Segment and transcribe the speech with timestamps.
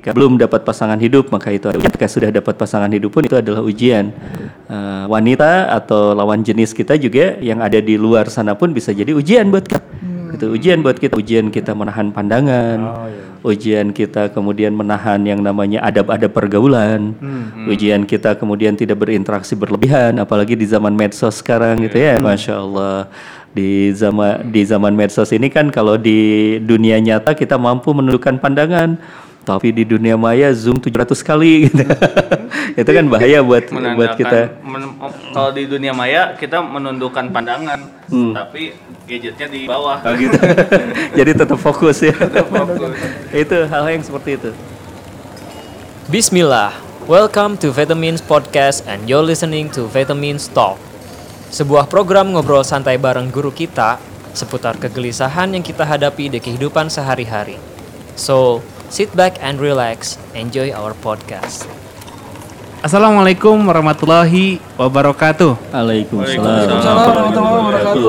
[0.00, 3.60] Jika belum dapat pasangan hidup, maka itu Jika sudah dapat pasangan hidup pun itu adalah
[3.60, 4.08] ujian.
[4.64, 9.12] Uh, wanita atau lawan jenis kita juga yang ada di luar sana pun bisa jadi
[9.12, 9.84] ujian buat kita.
[10.00, 10.32] Hmm.
[10.40, 11.12] Itu ujian buat kita.
[11.20, 12.78] Ujian kita menahan pandangan.
[12.80, 13.28] Oh, iya.
[13.44, 17.12] Ujian kita kemudian menahan yang namanya adab-adab pergaulan.
[17.20, 17.68] Hmm.
[17.68, 21.84] Ujian kita kemudian tidak berinteraksi berlebihan, apalagi di zaman medsos sekarang yeah.
[21.84, 22.14] gitu ya.
[22.16, 22.24] Hmm.
[22.24, 22.98] Masya Allah
[23.52, 28.96] di zaman di zaman medsos ini kan kalau di dunia nyata kita mampu menundukkan pandangan
[29.40, 31.84] tapi di dunia maya zoom 700 kali gitu.
[32.80, 34.60] itu kan bahaya buat buat kita.
[34.60, 35.00] Men,
[35.32, 37.80] kalau di dunia maya kita menundukkan pandangan,
[38.12, 38.32] hmm.
[38.36, 38.76] tapi
[39.08, 39.98] gadgetnya di bawah.
[40.04, 40.36] Oh, gitu.
[41.18, 42.12] Jadi tetap fokus ya.
[42.12, 42.94] Tetap fokus.
[43.32, 44.50] itu hal yang seperti itu.
[46.12, 46.74] Bismillah.
[47.08, 50.78] Welcome to Vitamins Podcast and you're listening to Vitamins Talk.
[51.50, 53.98] Sebuah program ngobrol santai bareng guru kita
[54.30, 57.58] seputar kegelisahan yang kita hadapi di kehidupan sehari-hari.
[58.14, 61.62] So, sit back and relax, enjoy our podcast.
[62.82, 65.54] Assalamualaikum warahmatullahi wabarakatuh.
[65.70, 68.02] Waalaikumsalam warahmatullahi wabarakatuh.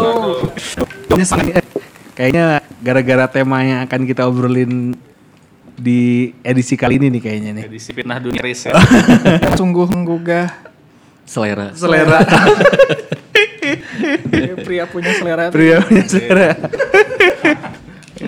[2.18, 4.98] Kayaknya gara-gara tema yang akan kita obrolin
[5.78, 7.64] di edisi kali ini nih kayaknya nih.
[7.70, 8.74] Edisi fitnah dunia ya.
[9.60, 10.50] Sungguh menggugah
[11.30, 11.78] selera.
[11.78, 12.26] Selera.
[14.66, 15.54] pria punya selera.
[15.54, 16.58] Pria punya selera.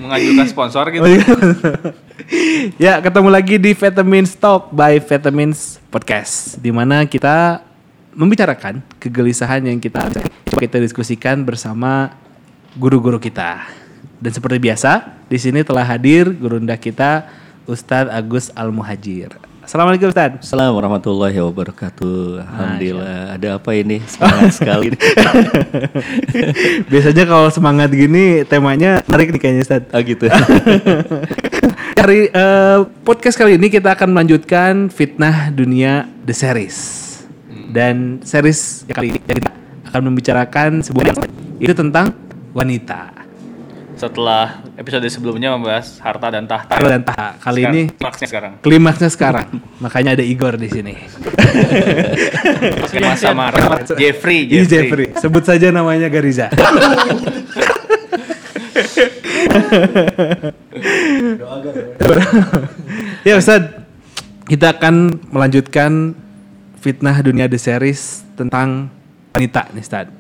[0.03, 1.07] Mengajukan sponsor gitu.
[2.83, 7.63] ya, ketemu lagi di Vitamins Talk by Vitamins Podcast di mana kita
[8.11, 10.11] membicarakan kegelisahan yang kita
[10.51, 12.19] coba kita diskusikan bersama
[12.75, 13.63] guru-guru kita.
[14.19, 17.31] Dan seperti biasa, di sini telah hadir guru kita
[17.63, 19.52] Ustadz Agus Al Muhajir.
[19.63, 20.43] Assalamualaikum Ustaz.
[20.43, 22.43] Assalamualaikum warahmatullahi wabarakatuh.
[22.43, 23.39] Alhamdulillah.
[23.39, 24.03] Ada apa ini?
[24.03, 24.91] Semangat sekali.
[26.91, 29.87] Biasanya kalau semangat gini temanya menarik nih kayaknya Ustaz.
[29.95, 30.27] Oh gitu.
[32.03, 36.77] Dari uh, podcast kali ini kita akan melanjutkan fitnah dunia The Series.
[37.71, 39.47] Dan series yang kali ini kita
[39.87, 41.23] akan membicarakan sebuah
[41.63, 42.11] itu tentang
[42.51, 43.22] wanita
[44.03, 46.75] setelah episode sebelumnya membahas harta dan tahta.
[46.75, 47.39] Harta dan tahta.
[47.39, 48.59] Kali sekarang, ini klimaksnya sekarang.
[48.59, 49.63] Klimaksnya sekarang.
[49.79, 50.99] Makanya ada Igor di sini.
[52.91, 53.47] Sama sama
[53.95, 54.67] Jeffrey, Jeffrey.
[54.67, 55.15] Jeffrey.
[55.15, 56.51] Sebut saja namanya Gariza.
[63.27, 63.71] ya Ustaz,
[64.51, 66.11] kita akan melanjutkan
[66.83, 68.91] fitnah dunia The Series tentang
[69.31, 70.11] wanita nih Ustaz.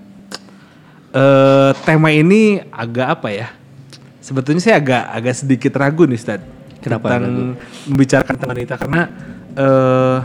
[1.13, 3.53] Uh, tema ini agak apa ya?
[4.23, 6.39] Sebetulnya saya agak agak sedikit ragu nih Ustaz.
[6.79, 7.43] Kenapa tentang ragu?
[7.91, 9.01] membicarakan tentang wanita karena
[9.59, 10.17] uh,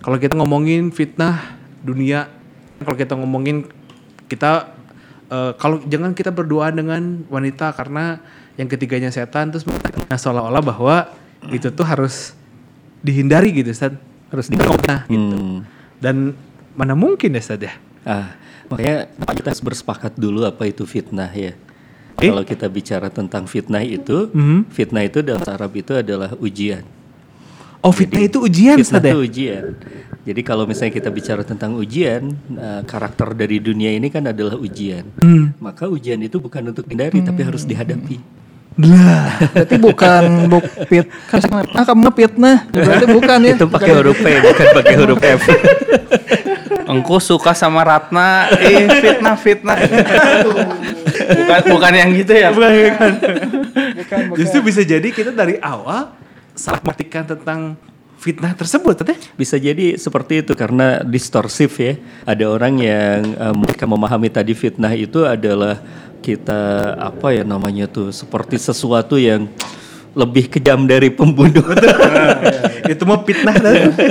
[0.00, 2.30] kalau kita ngomongin fitnah dunia
[2.80, 3.66] kalau kita ngomongin
[4.30, 4.70] kita
[5.28, 8.22] uh, kalau jangan kita berdoa dengan wanita karena
[8.54, 10.96] yang ketiganya setan terus nah, seolah-olah bahwa
[11.48, 12.36] itu tuh harus
[13.00, 13.96] dihindari gitu Ustaz.
[14.28, 15.36] Harus dihindari nah, gitu.
[15.36, 15.58] Hmm.
[15.98, 16.36] Dan
[16.76, 17.72] mana mungkin ya Ustaz ya?
[18.04, 18.36] Ah,
[18.68, 21.56] makanya kita harus bersepakat dulu apa itu fitnah ya.
[22.20, 22.28] Eh?
[22.28, 24.60] Kalau kita bicara tentang fitnah itu, mm-hmm.
[24.68, 26.84] fitnah itu dalam Arab itu adalah ujian.
[27.80, 29.64] Oh, fitnah Jadi, itu ujian, Fitnah itu ujian.
[30.20, 35.08] Jadi kalau misalnya kita bicara tentang ujian, uh, karakter dari dunia ini kan adalah ujian.
[35.16, 35.56] Hmm.
[35.56, 37.28] Maka ujian itu bukan untuk dihindari, hmm.
[37.32, 38.20] tapi harus dihadapi.
[38.80, 41.08] Lah, berarti bukan buk fit.
[41.32, 41.40] Kan
[41.72, 42.68] ah, kamu fitnah.
[42.68, 43.54] Berarti bukan ya.
[43.56, 45.42] Itu pakai huruf P, bukan pakai huruf F.
[46.90, 49.78] Engkau suka sama Ratna, eh fitnah fitnah.
[51.38, 52.50] bukan bukan yang gitu ya.
[52.50, 53.12] Bukan, bukan.
[53.94, 54.38] bukan, bukan.
[54.38, 56.12] Justru bisa jadi kita dari awal
[56.58, 57.78] salah mengartikan tentang
[58.20, 59.16] fitnah tersebut, teh?
[59.34, 61.96] Bisa jadi seperti itu karena distorsif ya.
[62.28, 65.80] Ada orang yang um, mereka memahami tadi fitnah itu adalah
[66.20, 69.48] kita apa ya namanya tuh seperti sesuatu yang
[70.12, 71.64] lebih kejam dari pembunuh.
[72.92, 73.56] itu mah fitnah.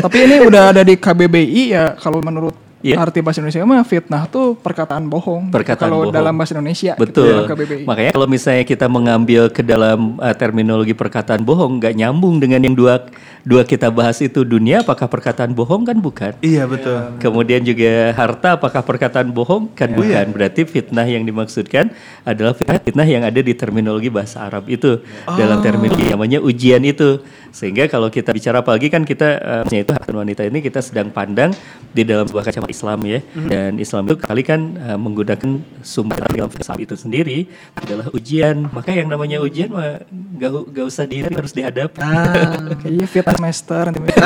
[0.01, 3.03] Tapi ini udah ada di KBBI ya kalau menurut Yeah.
[3.03, 5.51] Arti bahasa Indonesia mah fitnah tuh perkataan bohong.
[5.51, 6.15] Perkataan kalau bohong.
[6.15, 6.95] dalam bahasa Indonesia.
[6.95, 7.43] Gitu Betul.
[7.43, 12.63] Gitu, Makanya kalau misalnya kita mengambil ke dalam uh, terminologi perkataan bohong, nggak nyambung dengan
[12.63, 13.03] yang dua
[13.43, 16.31] dua kita bahas itu dunia apakah perkataan bohong kan bukan?
[16.39, 17.19] Iya betul.
[17.19, 19.97] Kemudian juga harta apakah perkataan bohong kan iya.
[19.99, 20.25] bukan?
[20.31, 21.91] Berarti fitnah yang dimaksudkan
[22.23, 25.35] adalah fitnah, fitnah yang ada di terminologi bahasa Arab itu oh.
[25.35, 27.19] dalam terminologi namanya ujian itu.
[27.49, 31.51] Sehingga kalau kita bicara apalagi kan kita uh, itu harta wanita ini kita sedang pandang
[31.89, 33.19] di dalam sebuah kacamata Islam ya.
[33.19, 33.49] Mm-hmm.
[33.49, 35.49] Dan Islam itu kali kan uh, menggunakan
[35.81, 37.37] sumber dalam Islam itu sendiri
[37.77, 38.69] adalah ujian.
[38.69, 40.01] Maka yang namanya ujian mah
[40.37, 41.99] gak, gak usah dihadapi harus dihadapi.
[42.01, 44.13] Ah, iya fit semester nanti.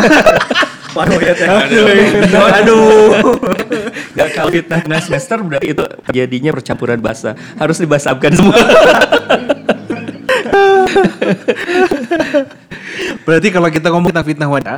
[0.94, 1.90] Waduh ya Aduh.
[2.62, 3.10] Aduh.
[4.18, 5.82] Gak kalau fitnah semester berarti itu
[6.14, 7.34] jadinya percampuran bahasa.
[7.58, 8.54] Harus dibasapkan semua.
[13.24, 14.76] Berarti kalau kita ngomong tentang fitnah wanita,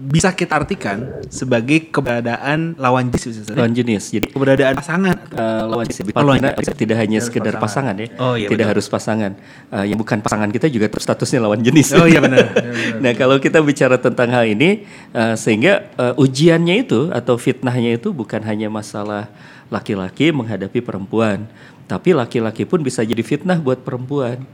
[0.00, 0.96] bisa kita artikan
[1.28, 3.44] sebagai keberadaan lawan jenis.
[3.44, 3.52] Ustaz.
[3.52, 4.08] lawan jenis.
[4.08, 5.16] Jadi Keberadaan pasangan.
[5.36, 8.72] uh, lawan jenis Oh, lawan Kita tidak hanya sekedar pasangan, ya, Oh, iya, tidak betul.
[8.80, 9.36] harus pasangan.
[9.68, 11.92] Uh, yang bukan pasangan kita juga statusnya lawan jenis.
[11.92, 12.48] Oh iya benar.
[12.96, 18.08] nah kalau kita bicara tentang hal ini, uh, sehingga uh, ujiannya itu atau fitnahnya itu
[18.16, 19.28] bukan hanya masalah
[19.68, 21.44] laki-laki menghadapi perempuan,
[21.90, 24.46] tapi laki-laki pun bisa jadi fitnah buat perempuan.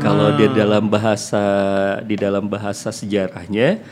[0.00, 1.44] Kalau di dalam bahasa
[2.00, 3.84] di dalam bahasa sejarahnya.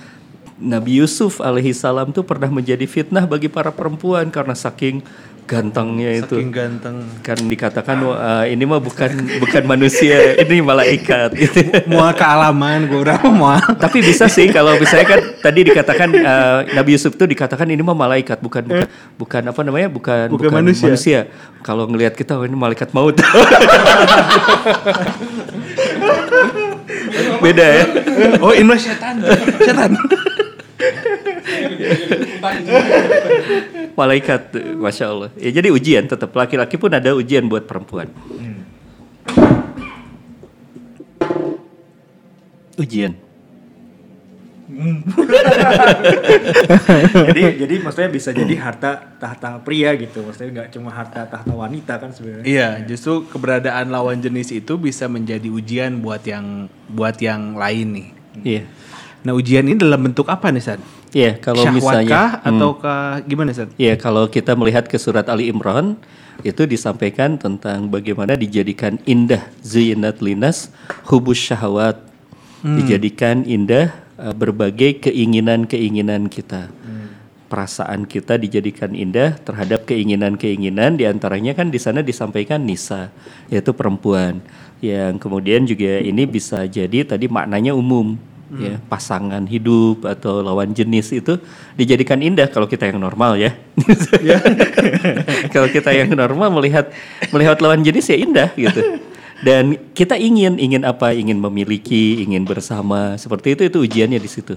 [0.56, 5.04] Nabi Yusuf alaihi salam tuh pernah menjadi fitnah bagi para perempuan karena saking
[5.46, 6.96] gantengnya itu Saking ganteng.
[7.22, 11.62] kan dikatakan "Wah, ini mah bukan bukan manusia ini malaikat gitu.
[11.87, 13.62] Mual kealaman gue berapa mual.
[13.78, 17.94] Tapi bisa sih kalau misalnya kan tadi dikatakan eh, Nabi Yusuf tuh dikatakan ini mah
[17.94, 21.31] malaikat bukan bukan, bukan apa namanya bukan Bukan manusia.
[21.62, 23.14] Kalau ngelihat kita oh, ini malaikat maut.
[27.42, 27.84] Beda ya.
[28.42, 29.22] Oh ini setan.
[29.62, 29.94] Setan.
[33.96, 34.42] Malaikat,
[34.76, 35.30] masya Allah.
[35.40, 38.12] Ya jadi ujian tetap laki-laki pun ada ujian buat perempuan.
[42.76, 43.16] Ujian.
[47.30, 52.02] jadi jadi maksudnya bisa jadi harta tahta pria gitu maksudnya nggak cuma harta tahta wanita
[52.02, 57.54] kan sebenarnya Iya, justru keberadaan lawan jenis itu bisa menjadi ujian buat yang buat yang
[57.54, 58.08] lain nih.
[58.42, 58.62] Iya.
[59.22, 60.80] Nah ujian ini dalam bentuk apa nih San?
[61.16, 62.48] Iya, kalau Syahwatkah misalnya Hmm.
[62.60, 63.72] ataukah gimana San?
[63.80, 65.96] Iya, kalau kita melihat ke surat Ali Imran
[66.44, 70.68] itu disampaikan tentang bagaimana dijadikan indah zuyinat linas
[71.08, 72.04] hubus syahwat.
[72.60, 76.68] Dijadikan indah uh, berbagai keinginan-keinginan kita.
[77.46, 83.14] Perasaan kita dijadikan indah terhadap keinginan-keinginan di antaranya kan di sana disampaikan nisa
[83.46, 84.42] yaitu perempuan
[84.82, 88.18] yang kemudian juga ini bisa jadi tadi maknanya umum
[88.54, 91.34] ya pasangan hidup atau lawan jenis itu
[91.75, 93.50] dijadikan indah kalau kita yang normal ya.
[95.54, 96.94] kalau kita yang normal melihat
[97.34, 98.81] melihat lawan jenis ya indah gitu.
[99.44, 101.12] Dan kita ingin ingin apa?
[101.12, 103.20] Ingin memiliki, ingin bersama.
[103.20, 104.56] Seperti itu itu ujiannya di situ.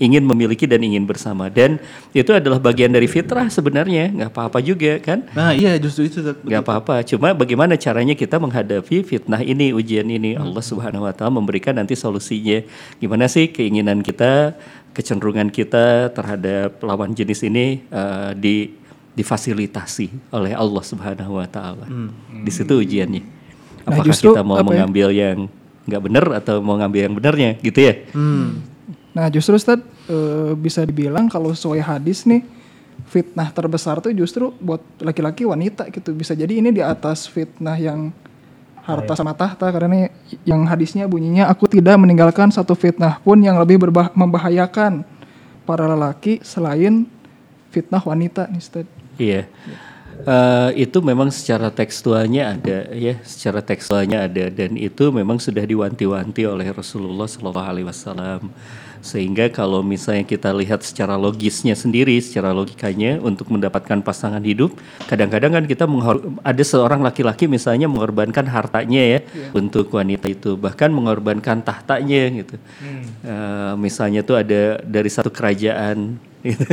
[0.00, 1.52] Ingin memiliki dan ingin bersama.
[1.52, 1.76] Dan
[2.16, 5.28] itu adalah bagian dari fitrah sebenarnya, nggak apa-apa juga kan?
[5.36, 6.24] Nah iya justru itu.
[6.24, 7.04] Nggak apa-apa.
[7.04, 10.38] Cuma bagaimana caranya kita menghadapi fitnah ini, ujian ini?
[10.40, 12.64] Allah Subhanahu Wa Taala memberikan nanti solusinya.
[13.02, 14.56] Gimana sih keinginan kita,
[14.96, 18.56] kecenderungan kita terhadap lawan jenis ini eh, di
[19.14, 21.86] difasilitasi oleh Allah Subhanahu Wa Taala.
[22.42, 23.33] Di situ ujiannya.
[23.84, 24.68] Nah, Apakah justru kita mau apa ya?
[24.84, 25.38] mengambil yang
[25.84, 27.94] nggak benar atau mau ngambil yang benarnya, gitu ya?
[29.14, 29.78] Nah justru Ustaz
[30.08, 32.42] eh, bisa dibilang kalau sesuai hadis nih
[33.06, 38.10] fitnah terbesar tuh justru buat laki-laki wanita gitu bisa jadi ini di atas fitnah yang
[38.84, 40.12] harta sama tahta karena
[40.44, 45.04] yang hadisnya bunyinya aku tidak meninggalkan satu fitnah pun yang lebih berbah- membahayakan
[45.64, 47.08] para lelaki selain
[47.72, 48.86] fitnah wanita nih Ustaz.
[49.16, 49.48] Iya.
[50.22, 56.46] Eh, itu memang secara tekstualnya ada ya, secara tekstualnya ada dan itu memang sudah diwanti-wanti
[56.46, 58.48] oleh Rasulullah Shallallahu Alaihi Wasallam.
[59.04, 64.72] Sehingga kalau misalnya kita lihat secara logisnya sendiri, secara logikanya untuk mendapatkan pasangan hidup,
[65.04, 65.84] kadang-kadang kan kita
[66.40, 69.20] ada seorang laki-laki misalnya mengorbankan hartanya ya
[69.52, 72.56] untuk wanita itu, bahkan mengorbankan tahtanya gitu.
[73.28, 76.64] Eh, misalnya tuh ada dari satu kerajaan gitu.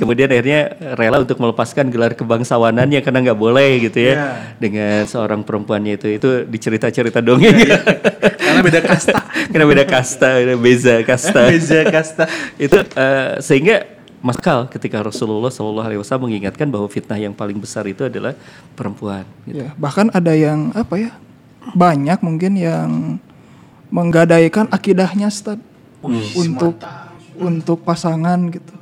[0.00, 4.14] Kemudian akhirnya rela untuk melepaskan gelar kebangsawanannya karena nggak boleh gitu ya
[4.56, 7.60] dengan seorang perempuannya itu itu dicerita-cerita dongeng
[8.46, 9.20] Karena beda kasta.
[9.52, 11.40] karena beda kasta, beda beza kasta.
[11.52, 12.24] Beza kasta.
[12.56, 13.84] itu eh, sehingga
[14.24, 18.32] masukal ketika Rasulullah Shallallahu Alaihi Wasallam mengingatkan bahwa fitnah yang paling besar itu adalah
[18.72, 19.28] perempuan.
[19.44, 19.60] gitu.
[19.60, 21.12] Ya, bahkan ada yang apa ya?
[21.76, 23.20] Banyak mungkin yang
[23.92, 25.60] menggadaikan akidahnya Ustaz
[26.32, 26.80] untuk
[27.36, 28.72] untuk pasangan gitu.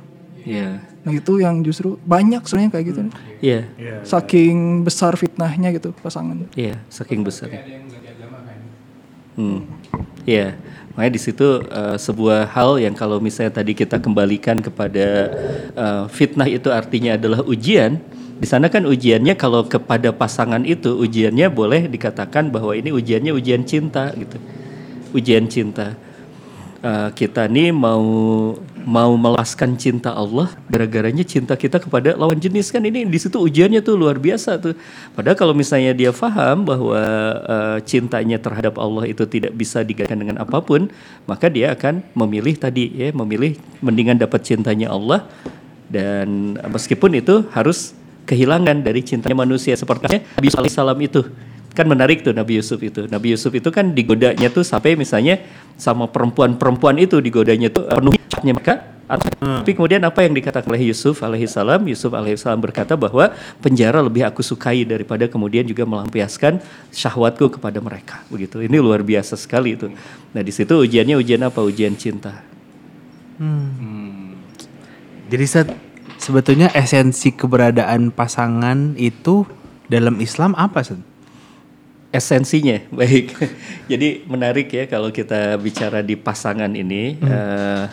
[0.45, 3.01] Iya, Nah, itu yang justru banyak sebenarnya kayak gitu.
[3.41, 3.59] iya,
[4.05, 6.49] Saking besar fitnahnya gitu pasangan.
[6.57, 7.49] iya, saking besar.
[9.35, 9.67] Hmm.
[10.25, 10.57] Iya,
[10.95, 15.29] makanya di situ eh, sebuah hal yang kalau misalnya tadi kita kembalikan kepada
[15.75, 17.99] eh, fitnah itu artinya adalah ujian.
[18.35, 23.63] Di sana kan ujiannya kalau kepada pasangan itu ujiannya boleh dikatakan bahwa ini ujiannya ujian
[23.63, 24.37] cinta gitu,
[25.13, 25.93] ujian cinta.
[26.81, 28.01] Eh, kita nih mau
[28.85, 32.69] mau melaskan cinta Allah gara-garanya cinta kita kepada lawan jenis.
[32.69, 34.77] Kan ini di situ ujiannya tuh luar biasa tuh.
[35.17, 37.01] Padahal kalau misalnya dia paham bahwa
[37.43, 40.87] eh, cintanya terhadap Allah itu tidak bisa digantikan dengan apa pun,
[41.25, 45.25] maka dia akan memilih tadi ya, memilih mendingan dapat cintanya Allah.
[45.89, 47.97] Dan meskipun itu harus
[48.29, 49.73] kehilangan dari cintanya manusia.
[49.73, 51.25] Seperti Nabi alaihissalam itu
[51.75, 53.05] kan menarik tuh Nabi Yusuf itu.
[53.11, 55.43] Nabi Yusuf itu kan digodanya tuh sampai misalnya
[55.75, 58.75] sama perempuan-perempuan itu digodanya tuh penuh hikmahnya mereka.
[59.05, 63.29] Atau- tapi kemudian apa yang dikatakan oleh Yusuf alaihissalam Yusuf alaihissalam berkata bahwa
[63.61, 66.57] penjara lebih aku sukai daripada kemudian juga melampiaskan
[66.89, 68.25] syahwatku kepada mereka.
[68.33, 68.65] Begitu.
[68.65, 69.93] Ini luar biasa sekali itu.
[70.33, 71.61] Nah di situ ujiannya ujian apa?
[71.61, 72.41] Ujian cinta.
[75.29, 75.69] Jadi Sat,
[76.17, 79.45] sebetulnya esensi keberadaan pasangan itu
[79.85, 80.97] dalam Islam apa Sat?
[82.15, 82.79] Esensinya.
[82.99, 83.35] Baik.
[83.91, 87.19] Jadi menarik ya kalau kita bicara di pasangan ini.
[87.19, 87.85] Eh,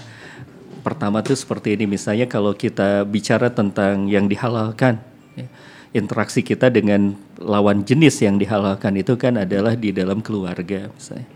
[0.82, 1.90] pertama tuh seperti ini.
[1.90, 4.98] Misalnya kalau kita bicara tentang yang dihalalkan
[5.38, 5.46] ya,
[5.94, 11.28] interaksi kita dengan lawan jenis yang dihalalkan itu kan adalah di dalam keluarga misalnya.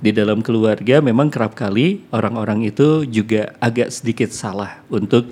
[0.00, 5.28] Di dalam keluarga memang kerap kali orang-orang itu juga agak sedikit salah untuk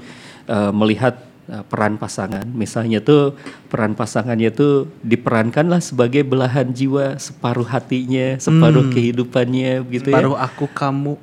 [0.49, 3.39] eh, melihat eh, peran pasangan misalnya tuh
[3.71, 10.65] peran pasangannya tuh diperankanlah sebagai belahan jiwa separuh hatinya separuh kehidupannya gitu ya Paruh aku
[10.73, 11.21] kamu.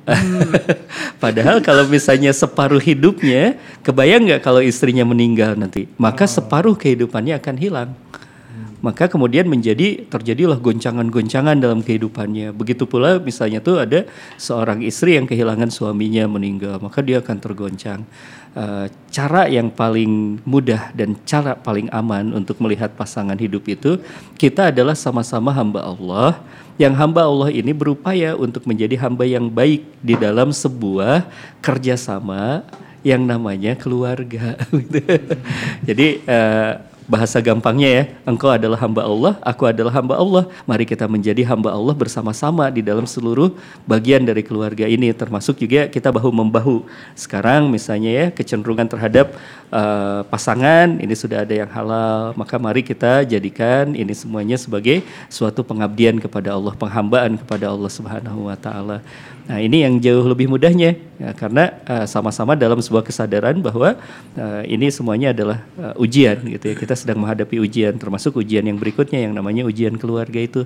[1.22, 7.56] Padahal kalau misalnya separuh hidupnya, kebayang nggak kalau istrinya meninggal nanti, maka separuh kehidupannya akan
[7.58, 7.90] hilang.
[8.82, 12.50] Maka kemudian menjadi terjadilah goncangan-goncangan dalam kehidupannya.
[12.50, 18.02] Begitu pula misalnya tuh ada seorang istri yang kehilangan suaminya meninggal, maka dia akan tergoncang.
[18.52, 23.96] Eh, cara yang paling mudah dan cara paling aman untuk melihat pasangan hidup itu
[24.36, 26.36] kita adalah sama-sama hamba Allah
[26.76, 31.24] yang hamba Allah ini berupaya untuk menjadi hamba yang baik di dalam sebuah
[31.64, 32.60] kerjasama
[33.00, 34.60] yang namanya keluarga.
[34.84, 35.00] gitu.
[35.88, 36.72] Jadi eh,
[37.10, 40.44] bahasa gampangnya ya, engkau adalah hamba Allah, aku adalah hamba Allah.
[40.66, 43.54] Mari kita menjadi hamba Allah bersama-sama di dalam seluruh
[43.84, 46.86] bagian dari keluarga ini, termasuk juga kita bahu membahu.
[47.18, 49.34] Sekarang misalnya ya kecenderungan terhadap
[49.70, 55.66] eh, pasangan ini sudah ada yang halal, maka mari kita jadikan ini semuanya sebagai suatu
[55.66, 59.02] pengabdian kepada Allah, penghambaan kepada Allah Subhanahu wa taala.
[59.42, 63.98] Nah, ini yang jauh lebih mudahnya ya, karena eh, sama-sama dalam sebuah kesadaran bahwa
[64.38, 66.74] eh, ini semuanya adalah eh, ujian gitu ya.
[66.78, 70.62] Kita sedang menghadapi ujian termasuk ujian yang berikutnya yang namanya ujian keluarga itu.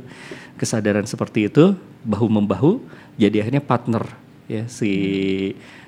[0.60, 1.72] Kesadaran seperti itu
[2.04, 2.80] bahu membahu
[3.16, 4.04] jadi akhirnya partner
[4.46, 4.92] ya si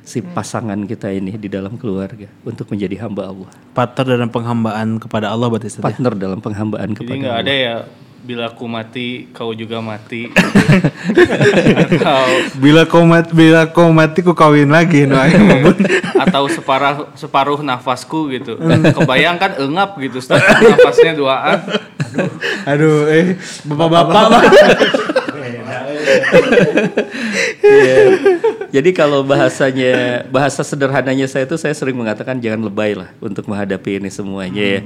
[0.02, 3.49] si pasangan kita ini di dalam keluarga untuk menjadi hamba Allah.
[3.76, 5.85] Partner dalam penghambaan kepada Allah berarti ya?
[5.85, 7.45] Partner dalam penghambaan Jadi kepada nggak Allah.
[7.45, 7.76] ada ya
[8.28, 10.28] bila aku mati kau juga mati.
[11.80, 12.28] atau
[12.61, 15.16] Bila kau mati, bila kau mati ku kawin lagi no
[16.28, 18.61] atau separuh separuh nafasku gitu.
[18.61, 21.56] Kebayangkan engap gitu setengah nafasnya duaan.
[22.68, 24.44] Aduh, eh bapak-bapak.
[27.64, 27.97] Iya.
[28.68, 33.97] Jadi kalau bahasanya bahasa sederhananya saya itu saya sering mengatakan jangan lebay lah untuk menghadapi
[33.97, 34.80] ini semuanya ya.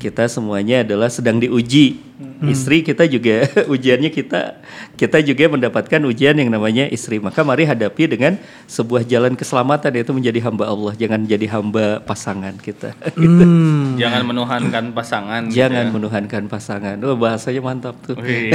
[0.00, 2.00] Kita semuanya adalah sedang diuji.
[2.44, 4.60] Istri kita juga ujiannya kita
[4.96, 7.16] kita juga mendapatkan ujian yang namanya istri.
[7.16, 8.36] Maka mari hadapi dengan
[8.68, 12.92] sebuah jalan keselamatan yaitu menjadi hamba Allah, jangan jadi hamba pasangan kita.
[13.96, 15.48] Jangan menuhankan pasangan.
[15.48, 15.92] gitu jangan ya.
[15.92, 16.96] menuhankan pasangan.
[17.00, 18.16] Oh bahasanya mantap tuh.
[18.20, 18.52] Wih.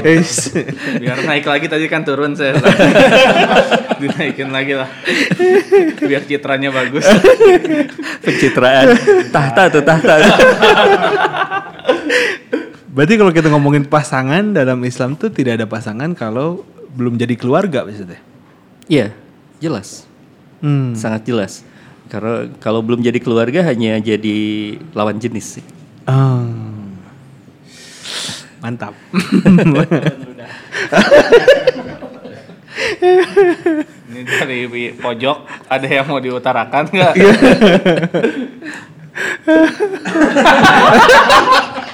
[0.00, 0.24] Eh,
[1.00, 2.56] Biar naik lagi tadi kan turun saya.
[4.00, 4.88] Dinaikin lagi lah.
[6.00, 7.04] Biar citranya bagus.
[8.24, 8.96] Pencitraan
[9.28, 10.14] tahta tuh tahta.
[12.94, 16.62] Berarti kalau kita ngomongin pasangan dalam Islam tuh tidak ada pasangan kalau
[16.94, 18.22] belum jadi keluarga maksudnya.
[18.86, 19.10] Iya,
[19.58, 20.06] jelas.
[20.64, 20.96] Hmm.
[20.96, 21.60] sangat jelas.
[22.08, 25.64] Karena kalau belum jadi keluarga hanya jadi lawan jenis sih.
[26.08, 26.48] Ah.
[28.62, 28.94] Mantap.
[34.08, 34.64] Ini dari
[34.96, 37.14] pojok ada yang mau diutarakan nggak?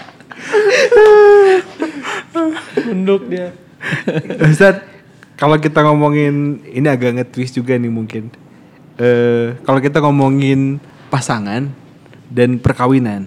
[2.90, 3.52] Nunduk dia.
[4.44, 4.82] Ustaz,
[5.40, 8.28] kalau kita ngomongin ini agak nge-twist juga nih mungkin.
[9.00, 10.76] Eh, kalau kita ngomongin
[11.08, 11.72] pasangan
[12.28, 13.26] dan perkawinan.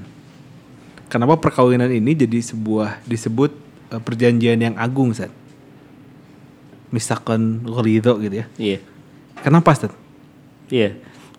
[1.09, 3.51] Kenapa perkawinan ini jadi sebuah disebut
[3.93, 5.33] eh, perjanjian yang agung, Ustaz?
[6.93, 8.45] Misalkan ridho gitu ya.
[8.61, 8.79] Iya,
[9.41, 9.91] Kenapa, Ustaz?
[10.69, 10.93] iya.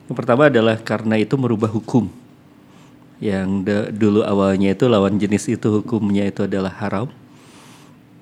[0.05, 2.11] Yang pertama adalah karena itu merubah hukum.
[3.23, 7.09] Yang da- dulu awalnya itu lawan jenis itu hukumnya itu adalah haram.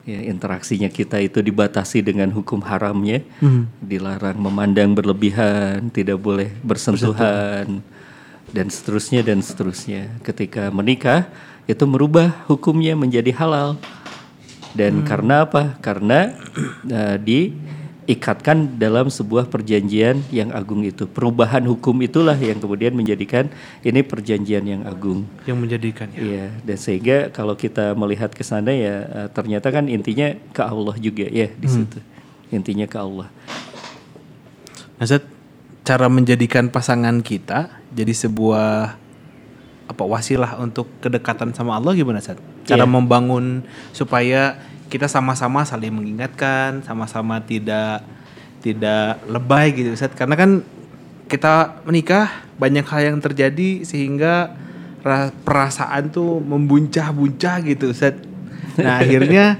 [0.02, 3.22] Ya, interaksinya kita itu dibatasi dengan hukum haramnya,
[3.78, 7.78] dilarang memandang berlebihan, tidak boleh bersentuhan,
[8.50, 10.10] dan seterusnya dan seterusnya.
[10.26, 11.30] Ketika menikah
[11.70, 13.78] itu merubah hukumnya menjadi halal.
[14.74, 15.76] Dan karena apa?
[15.84, 16.34] Karena
[16.88, 17.16] eh,
[18.02, 21.06] diikatkan dalam sebuah perjanjian yang agung itu.
[21.06, 23.46] Perubahan hukum itulah yang kemudian menjadikan
[23.86, 25.22] ini perjanjian yang agung.
[25.46, 26.18] Yang menjadikannya.
[26.18, 30.94] Iya, dan sehingga kalau kita melihat ke sana ya eh, ternyata kan intinya ke Allah
[30.98, 31.98] juga ya di situ.
[32.52, 33.32] intinya ke Allah.
[35.00, 35.24] Nah, Ustaz,
[35.82, 39.00] cara menjadikan pasangan kita jadi sebuah
[39.88, 42.36] apa wasilah untuk kedekatan sama Allah gimana Ustaz?
[42.68, 42.92] Cara Iya.
[42.92, 44.60] membangun supaya
[44.92, 48.04] kita sama-sama saling mengingatkan, sama-sama tidak
[48.60, 50.12] tidak lebay gitu Ustaz.
[50.12, 50.60] Karena kan
[51.32, 54.52] kita menikah banyak hal yang terjadi sehingga
[55.00, 58.20] ra- perasaan tuh membuncah-buncah gitu Ustaz.
[58.76, 59.56] Nah, akhirnya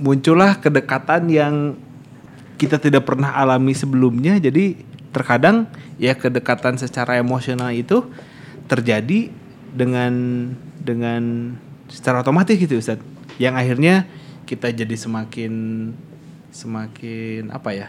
[0.00, 1.76] muncullah kedekatan yang
[2.56, 4.80] kita tidak pernah alami sebelumnya jadi
[5.12, 5.68] terkadang
[6.00, 8.02] ya kedekatan secara emosional itu
[8.66, 9.28] terjadi
[9.74, 10.12] dengan
[10.80, 11.54] dengan
[11.92, 12.98] secara otomatis gitu Ustaz
[13.36, 14.06] yang akhirnya
[14.54, 15.52] kita jadi semakin
[16.48, 17.88] semakin apa ya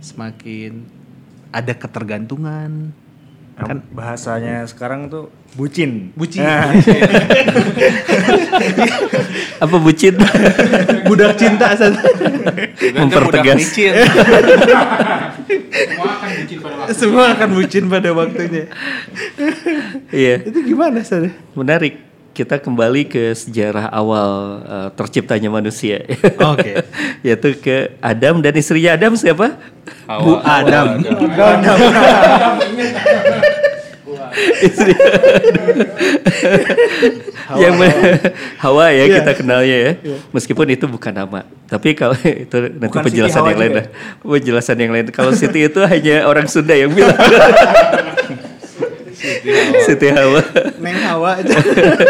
[0.00, 0.88] semakin
[1.52, 2.96] ada ketergantungan
[3.58, 6.14] kan bahasanya sekarang tuh bucin.
[6.14, 6.70] bucin Nah,
[9.58, 10.14] Apa bucin?
[11.04, 11.98] budak cinta Ustaz
[12.94, 13.58] Mempertegas.
[16.94, 18.70] semua akan bucin pada waktunya
[20.08, 20.46] Iya.
[20.46, 22.07] itu gimana Ustaz Menarik.
[22.38, 26.06] Kita kembali ke sejarah awal eh, terciptanya manusia.
[26.38, 26.86] Oke.
[27.26, 29.58] Yaitu ke Adam dan istrinya Adam siapa?
[30.06, 31.02] Bu Adam
[34.62, 34.94] Istri.
[37.58, 38.22] yang men-
[38.62, 39.92] Hawa ya kita kenalnya ya.
[40.30, 41.42] Meskipun itu bukan nama.
[41.66, 42.14] Tapi kalau
[42.46, 43.86] itu nanti Bukan penjelasan yang lain lah.
[44.22, 45.10] Penjelasan yang lain.
[45.10, 47.18] Kalau Siti itu hanya orang Sunda yang bilang.
[49.86, 50.40] Siti Hawa.
[50.78, 51.58] Neng Hawa aja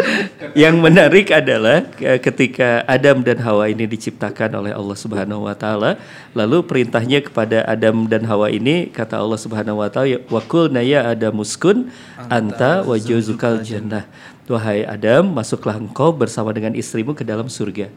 [0.63, 5.97] Yang menarik adalah eh, ketika Adam dan Hawa ini diciptakan oleh Allah Subhanahu wa taala,
[6.37, 11.09] lalu perintahnya kepada Adam dan Hawa ini kata Allah Subhanahu wa taala, "Wa qulna ya
[11.09, 11.89] Adam uskun
[12.29, 14.05] anta wa jannah."
[14.49, 17.93] Wahai Adam, masuklah engkau bersama dengan istrimu ke dalam surga.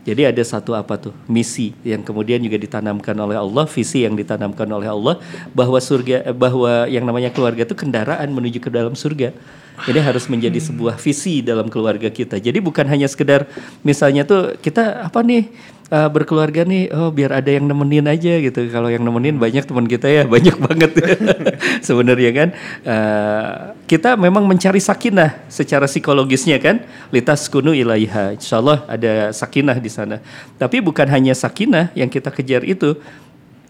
[0.00, 4.64] Jadi ada satu apa tuh misi yang kemudian juga ditanamkan oleh Allah, visi yang ditanamkan
[4.64, 5.20] oleh Allah
[5.52, 9.36] bahwa surga eh, bahwa yang namanya keluarga itu kendaraan menuju ke dalam surga.
[9.80, 12.36] Ini harus menjadi sebuah visi dalam keluarga kita.
[12.36, 13.48] Jadi bukan hanya sekedar
[13.80, 15.48] misalnya tuh kita apa nih
[15.90, 18.70] eh, berkeluarga nih oh biar ada yang nemenin aja gitu.
[18.70, 20.90] Kalau yang nemenin banyak teman kita ya banyak banget
[21.86, 22.48] sebenarnya kan.
[22.86, 23.52] Eh,
[23.90, 26.86] kita memang mencari sakinah secara psikologisnya kan.
[27.10, 28.38] Litas kunu ilaiha.
[28.38, 30.22] Insya Allah ada sakinah di sana.
[30.56, 32.96] Tapi bukan hanya sakinah yang kita kejar itu.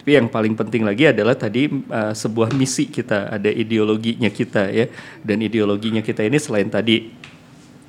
[0.00, 4.88] Tapi yang paling penting lagi adalah tadi uh, sebuah misi kita, ada ideologinya kita ya.
[5.20, 7.12] Dan ideologinya kita ini selain tadi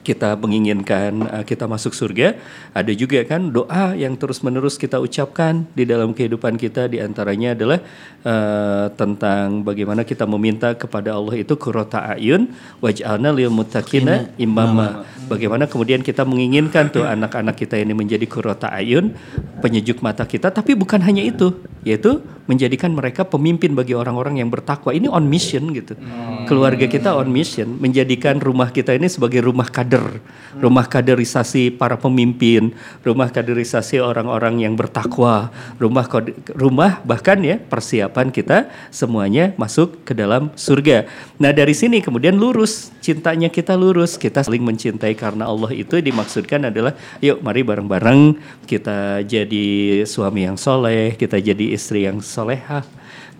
[0.01, 2.37] kita menginginkan uh, kita masuk surga,
[2.73, 6.89] ada juga kan doa yang terus-menerus kita ucapkan di dalam kehidupan kita.
[6.89, 7.79] Di antaranya adalah
[8.25, 12.49] uh, tentang bagaimana kita meminta kepada Allah itu kurota ayun
[12.81, 15.05] waj'alna lil muttaqina imama.
[15.29, 19.15] Bagaimana kemudian kita menginginkan tuh anak-anak kita ini menjadi kurota ayun,
[19.63, 24.91] penyejuk mata kita, tapi bukan hanya itu, yaitu menjadikan mereka pemimpin bagi orang-orang yang bertakwa.
[24.91, 25.95] Ini on mission gitu.
[26.51, 30.19] Keluarga kita on mission, menjadikan rumah kita ini sebagai rumah kader,
[30.59, 32.75] rumah kaderisasi para pemimpin,
[33.07, 35.47] rumah kaderisasi orang-orang yang bertakwa,
[35.79, 36.03] rumah
[36.51, 41.07] rumah bahkan ya persiapan kita semuanya masuk ke dalam surga.
[41.39, 46.67] Nah, dari sini kemudian lurus cintanya kita lurus, kita saling mencintai karena Allah itu dimaksudkan
[46.67, 48.35] adalah yuk mari bareng-bareng
[48.67, 49.67] kita jadi
[50.03, 52.83] suami yang soleh, kita jadi istri yang solehah,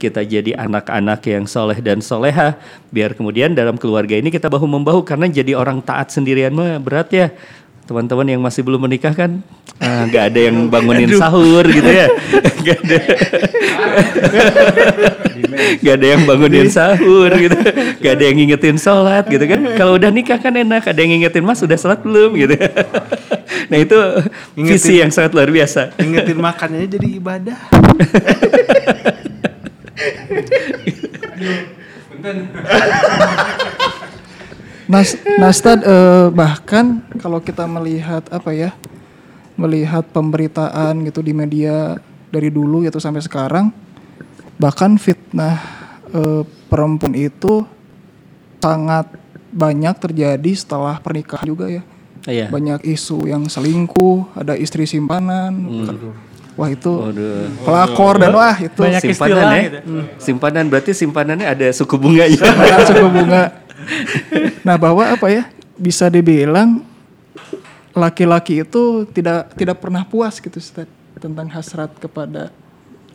[0.02, 2.58] kita jadi anak-anak yang soleh dan soleha,
[2.90, 7.14] biar kemudian dalam keluarga ini kita bahu membahu karena jadi orang taat sendirian mah berat
[7.14, 7.30] ya.
[7.86, 9.44] Teman-teman yang masih belum menikah kan
[9.84, 12.08] ah, nggak ada yang bangunin sahur gitu ya,
[12.64, 12.98] nggak ada,
[15.82, 17.58] nggak ada yang bangunin sahur gitu,
[18.00, 19.60] nggak ada yang ngingetin sholat gitu kan.
[19.76, 22.32] Kalau udah nikah kan enak, ada yang ngingetin mas udah sholat belum?
[22.40, 22.56] gitu.
[23.68, 23.98] Nah itu
[24.56, 25.96] visi yang sangat luar biasa.
[26.00, 27.60] Ingetin makannya jadi ibadah.
[34.92, 38.76] Nas, Nastad eh, bahkan kalau kita melihat apa ya,
[39.56, 41.96] melihat pemberitaan gitu di media
[42.32, 43.72] dari dulu gitu sampai sekarang,
[44.60, 45.60] bahkan fitnah
[46.12, 47.64] eh, perempuan itu
[48.62, 49.08] sangat
[49.52, 51.84] banyak terjadi setelah pernikahan juga ya.
[52.24, 52.48] Iya.
[52.48, 55.54] Banyak isu yang selingkuh, ada istri simpanan.
[56.54, 57.48] Wah itu Waduh.
[57.64, 59.64] pelakor dan wah itu Banyak simpanan istilah ya.
[59.64, 59.80] gitu.
[60.20, 62.38] Simpanan berarti simpanannya ada suku bunganya.
[62.38, 63.44] Ada suku bunga.
[64.62, 66.86] Nah bahwa apa ya bisa dibilang
[67.92, 70.86] laki-laki itu tidak tidak pernah puas gitu Ustaz,
[71.18, 72.54] tentang hasrat kepada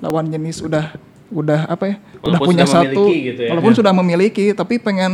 [0.01, 3.49] lawan jenis udah udah apa ya udah Walaupun punya sudah satu memiliki gitu ya.
[3.51, 5.12] walaupun sudah memiliki tapi pengen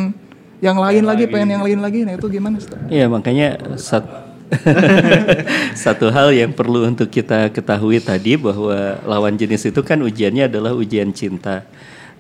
[0.63, 2.79] yang lain lagi pengen yang lain lagi nah itu gimana Ustaz?
[2.87, 4.31] Iya makanya sat-
[5.85, 10.77] Satu hal yang perlu untuk kita ketahui tadi bahwa lawan jenis itu kan ujiannya adalah
[10.77, 11.65] ujian cinta.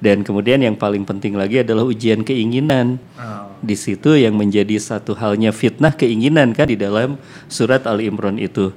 [0.03, 2.99] Dan kemudian yang paling penting lagi adalah ujian keinginan.
[3.63, 8.75] Di situ yang menjadi satu halnya fitnah keinginan kan di dalam surat Al Imran itu.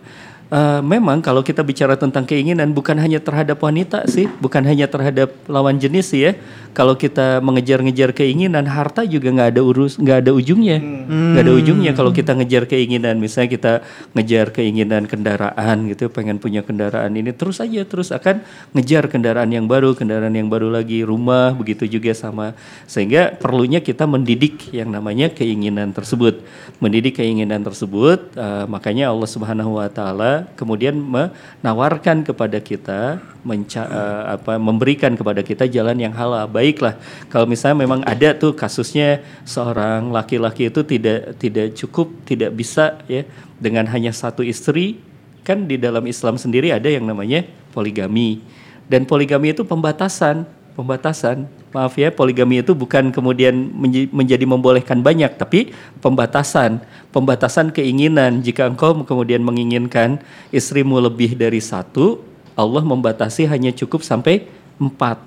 [0.56, 5.36] Eh, memang kalau kita bicara tentang keinginan bukan hanya terhadap wanita sih, bukan hanya terhadap
[5.52, 6.40] lawan jenis sih ya.
[6.72, 11.92] Kalau kita mengejar-ngejar keinginan, harta juga nggak ada urus, nggak ada ujungnya, nggak ada ujungnya.
[11.92, 13.74] Kalau kita ngejar keinginan, misalnya kita
[14.16, 18.44] ngejar keinginan kendaraan gitu, pengen punya kendaraan ini terus aja terus akan
[18.76, 22.56] ngejar kendaraan yang baru, kendaraan yang baru lagi, rumah begitu juga sama.
[22.88, 26.44] Sehingga perlunya kita mendidik yang namanya keinginan tersebut,
[26.80, 28.32] mendidik keinginan tersebut.
[28.36, 35.42] eh, makanya Allah Subhanahu Wa Taala kemudian menawarkan kepada kita menca- eh, apa memberikan kepada
[35.42, 36.46] kita jalan yang halal.
[36.46, 37.02] Baiklah,
[37.34, 43.26] kalau misalnya memang ada tuh kasusnya seorang laki-laki itu tidak tidak cukup, tidak bisa ya
[43.58, 45.02] dengan hanya satu istri,
[45.42, 48.42] kan di dalam Islam sendiri ada yang namanya poligami.
[48.86, 51.48] Dan poligami itu pembatasan, pembatasan.
[51.72, 53.52] Maaf ya, poligami itu bukan kemudian
[54.12, 58.44] menjadi membolehkan banyak, tapi pembatasan, pembatasan keinginan.
[58.44, 60.20] Jika engkau kemudian menginginkan
[60.52, 62.22] istrimu lebih dari satu,
[62.56, 64.48] Allah membatasi hanya cukup sampai
[64.80, 65.20] empat.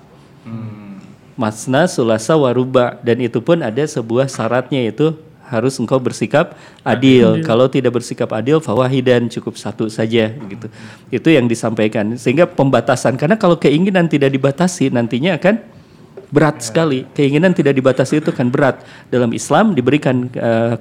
[1.39, 5.15] Masna, sulasa, waruba dan itu pun ada sebuah syaratnya yaitu
[5.49, 6.53] harus engkau bersikap
[6.85, 7.41] adil.
[7.41, 10.67] Kalau tidak bersikap adil, fawahidan cukup satu saja gitu.
[11.09, 12.13] Itu yang disampaikan.
[12.15, 15.57] Sehingga pembatasan karena kalau keinginan tidak dibatasi nantinya akan
[16.29, 17.09] berat sekali.
[17.17, 18.85] Keinginan tidak dibatasi itu kan berat.
[19.09, 20.29] Dalam Islam diberikan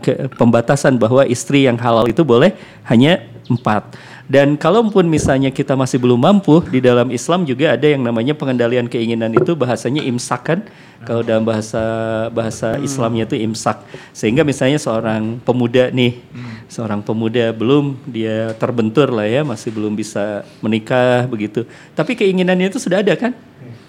[0.04, 2.52] ke- pembatasan bahwa istri yang halal itu boleh
[2.85, 3.96] hanya empat.
[4.28, 8.84] Dan kalaupun misalnya kita masih belum mampu, di dalam Islam juga ada yang namanya pengendalian
[8.84, 10.60] keinginan itu bahasanya imsak kan.
[11.08, 11.80] Kalau dalam bahasa
[12.28, 13.80] bahasa Islamnya itu imsak.
[14.12, 16.20] Sehingga misalnya seorang pemuda nih,
[16.68, 21.64] seorang pemuda belum dia terbentur lah ya, masih belum bisa menikah begitu.
[21.96, 23.32] Tapi keinginannya itu sudah ada kan?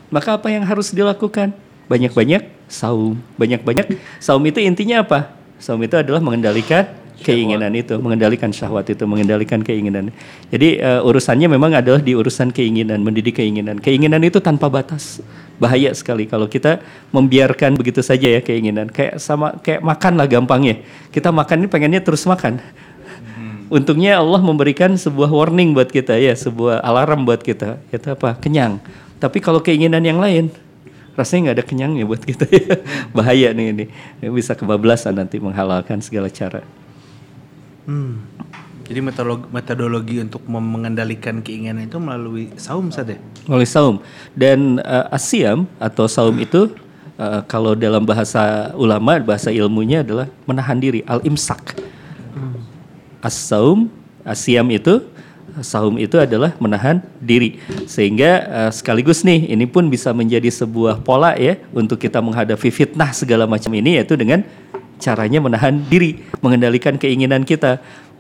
[0.08, 1.52] Maka apa yang harus dilakukan?
[1.92, 3.20] Banyak-banyak saum.
[3.36, 5.36] Banyak-banyak saum itu intinya apa?
[5.60, 6.88] Saum itu adalah mengendalikan
[7.22, 10.10] keinginan itu, mengendalikan syahwat itu, mengendalikan keinginan.
[10.50, 13.78] Jadi eh, urusannya memang adalah di urusan keinginan, mendidik keinginan.
[13.78, 15.22] Keinginan itu tanpa batas.
[15.60, 16.80] Bahaya sekali kalau kita
[17.12, 18.88] membiarkan begitu saja ya keinginan.
[18.88, 20.80] Kayak sama kayak makan lah gampangnya.
[21.12, 22.64] Kita makan ini pengennya terus makan.
[23.70, 27.78] Untungnya Allah memberikan sebuah warning buat kita ya, sebuah alarm buat kita.
[27.94, 28.34] Itu apa?
[28.42, 28.82] Kenyang.
[29.22, 30.50] Tapi kalau keinginan yang lain,
[31.14, 32.82] rasanya nggak ada kenyangnya buat kita ya.
[33.16, 33.86] Bahaya nih ini.
[34.34, 36.66] Bisa kebablasan nanti menghalalkan segala cara.
[37.90, 38.22] Hmm.
[38.86, 43.18] Jadi metodologi, metodologi untuk mengendalikan keinginan itu melalui saum saja.
[43.50, 44.02] Melalui saum.
[44.38, 46.70] Dan uh, asyam atau saum itu
[47.18, 51.82] uh, kalau dalam bahasa ulama, bahasa ilmunya adalah menahan diri, al-imsak.
[53.20, 53.92] As-saum,
[54.24, 55.04] asyam itu
[55.62, 57.58] saum itu adalah menahan diri.
[57.90, 63.12] Sehingga uh, sekaligus nih ini pun bisa menjadi sebuah pola ya untuk kita menghadapi fitnah
[63.12, 64.46] segala macam ini yaitu dengan
[65.00, 67.80] caranya menahan diri, mengendalikan keinginan kita.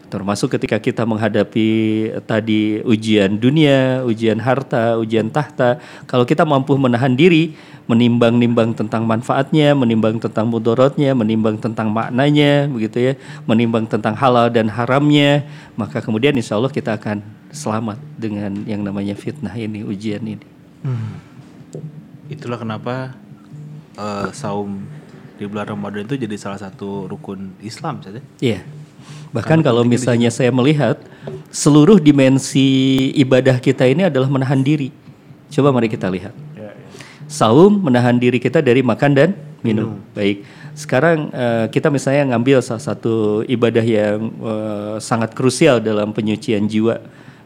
[0.10, 1.70] Termasuk ketika kita menghadapi
[2.18, 5.78] eh, tadi ujian dunia, ujian harta, ujian tahta,
[6.10, 7.54] kalau kita mampu menahan diri,
[7.86, 13.14] menimbang-nimbang tentang manfaatnya, menimbang tentang mudorotnya, menimbang tentang maknanya, begitu ya,
[13.46, 15.46] menimbang tentang halal dan haramnya,
[15.78, 17.22] maka kemudian insya Allah kita akan
[17.54, 20.46] selamat dengan yang namanya fitnah ini, ujian ini.
[22.30, 23.14] Itulah kenapa
[23.94, 24.86] eh, saum
[25.40, 28.20] di bulan Ramadan itu jadi salah satu rukun Islam saja.
[28.44, 28.68] Iya.
[29.32, 31.00] Bahkan kalau misalnya saya melihat
[31.48, 34.92] seluruh dimensi ibadah kita ini adalah menahan diri.
[35.48, 36.36] Coba mari kita lihat.
[37.30, 39.30] Saum menahan diri kita dari makan dan
[39.62, 40.02] minum.
[40.18, 40.44] Baik.
[40.74, 46.98] Sekarang eh, kita misalnya ngambil salah satu ibadah yang eh, sangat krusial dalam penyucian jiwa,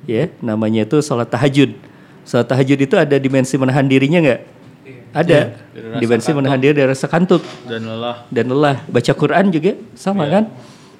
[0.07, 1.75] ya, namanya itu sholat tahajud.
[2.23, 4.41] Sholat tahajud itu ada dimensi menahan dirinya nggak?
[5.13, 5.53] Ada.
[6.01, 8.25] Dimensi menahan diri dari rasa kantuk dan lelah.
[8.33, 8.81] dan lelah.
[8.89, 10.49] Baca Quran juga sama kan?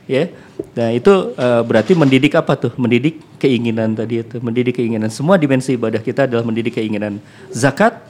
[0.06, 0.30] Ya.
[0.78, 2.71] Nah, itu eh, berarti mendidik apa tuh?
[2.78, 5.10] Mendidik keinginan tadi itu, mendidik keinginan.
[5.10, 7.17] Semua dimensi ibadah kita adalah mendidik keinginan.
[7.49, 8.06] Zakat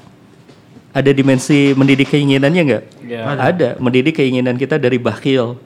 [0.94, 2.84] ada dimensi mendidik keinginannya enggak?
[3.40, 3.70] Ada.
[3.82, 5.58] Mendidik keinginan kita dari bakhil.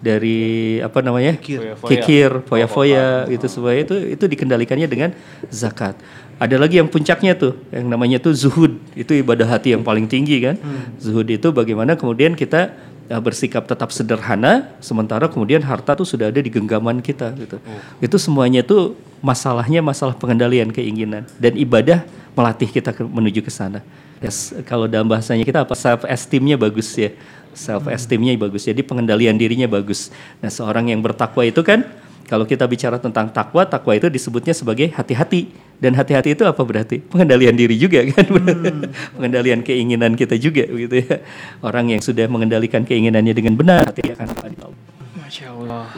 [0.00, 1.36] Dari apa namanya?
[1.36, 5.12] Kikir, foya-foya itu semua itu itu dikendalikannya dengan
[5.52, 6.00] zakat.
[6.40, 8.80] Ada lagi yang puncaknya tuh, yang namanya tuh zuhud.
[8.96, 10.56] Itu ibadah hati yang paling tinggi kan.
[10.96, 12.72] Zuhud itu bagaimana kemudian kita
[13.12, 17.60] uh, bersikap tetap sederhana, sementara kemudian harta tuh sudah ada di genggaman kita gitu.
[18.00, 23.84] Itu semuanya tuh masalahnya masalah pengendalian keinginan dan ibadah melatih kita ke- menuju ke sana.
[24.24, 27.12] Yes, kalau dalam bahasanya kita apa self esteemnya bagus ya,
[27.52, 28.64] self esteemnya bagus.
[28.64, 30.08] Jadi pengendalian dirinya bagus.
[30.40, 31.84] Nah seorang yang bertakwa itu kan
[32.30, 35.50] Kalau kita bicara tentang takwa, takwa itu disebutnya sebagai hati-hati.
[35.82, 37.02] Dan hati-hati itu apa berarti?
[37.02, 38.22] Pengendalian diri juga kan?
[39.18, 41.26] Pengendalian keinginan kita juga begitu ya.
[41.58, 44.70] Orang yang sudah mengendalikan keinginannya dengan benar, hati akan Allah.
[45.18, 45.90] Masya Allah.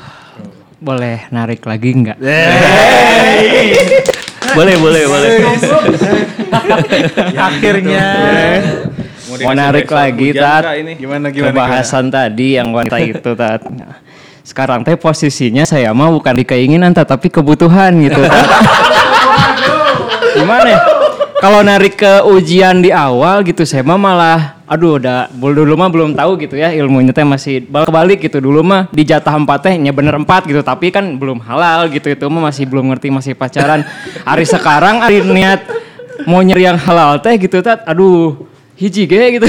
[0.80, 2.16] Boleh narik lagi nggak?
[4.52, 5.30] Boleh, boleh, boleh.
[7.48, 8.08] Akhirnya.
[9.40, 10.76] Mau narik lagi, Tat.
[10.76, 10.92] ini?
[11.00, 13.64] Gimana Pembahasan tadi yang wanita itu, Tat.
[14.42, 18.22] Sekarang teh posisinya saya mah bukan di keinginan, Tat, tapi kebutuhan gitu.
[20.34, 20.80] Gimana ya?
[21.42, 26.14] Kalau narik ke ujian di awal gitu, saya mah malah, aduh udah, dulu mah belum
[26.14, 28.38] tahu gitu ya ilmunya teh masih balik gitu.
[28.38, 32.10] Dulu mah di jatah empat teh nya bener empat gitu, tapi kan belum halal gitu.
[32.10, 33.86] Itu mah masih belum ngerti, masih pacaran.
[34.22, 35.66] Hari sekarang, hari niat
[36.26, 37.82] mau nyari yang halal teh gitu, Tat.
[37.90, 38.46] Aduh,
[38.78, 39.46] hiji ge gitu.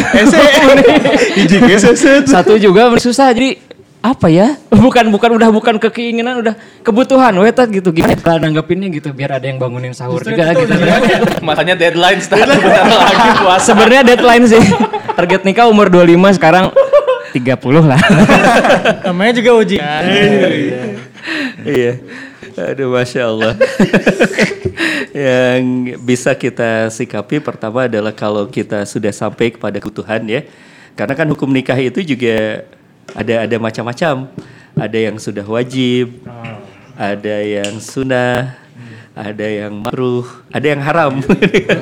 [1.38, 1.78] hiji ge
[2.26, 3.73] Satu juga susah jadi
[4.04, 4.60] apa ya?
[4.84, 7.96] Bukan bukan udah bukan ke keinginan udah kebutuhan wetat gitu.
[7.96, 10.76] Gimana cara nanggepinnya gitu biar ada yang bangunin sahur juga gitu.
[11.48, 13.64] Masanya deadline start bentar lagi puasa.
[13.72, 14.64] Sebenarnya deadline sih.
[15.16, 16.76] Target nikah umur 25 sekarang
[17.32, 18.02] 30 lah.
[19.08, 20.04] Namanya juga ujian.
[21.64, 21.94] iya.
[22.54, 23.58] Aduh, masya Allah.
[25.16, 30.44] yang bisa kita sikapi pertama adalah kalau kita sudah sampai kepada kebutuhan ya.
[30.94, 32.68] Karena kan hukum nikah itu juga
[33.12, 34.32] ada ada macam-macam.
[34.74, 36.26] Ada yang sudah wajib,
[36.98, 38.58] ada yang sunnah,
[39.14, 41.22] ada yang makruh, ada yang haram.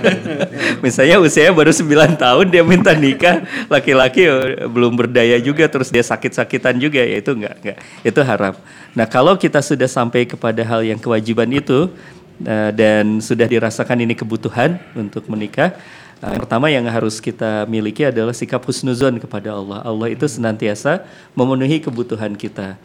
[0.84, 6.04] Misalnya usia baru 9 tahun dia minta nikah, laki-laki eh, belum berdaya juga terus dia
[6.04, 7.78] sakit-sakitan juga ya itu enggak enggak.
[8.04, 8.60] Itu haram.
[8.92, 11.88] Nah, kalau kita sudah sampai kepada hal yang kewajiban itu
[12.44, 15.72] eh, dan sudah dirasakan ini kebutuhan untuk menikah,
[16.22, 19.82] eh, yang pertama yang harus kita miliki adalah sikap husnuzon kepada Allah.
[19.82, 21.04] Allah itu senantiasa
[21.34, 22.78] memenuhi kebutuhan kita.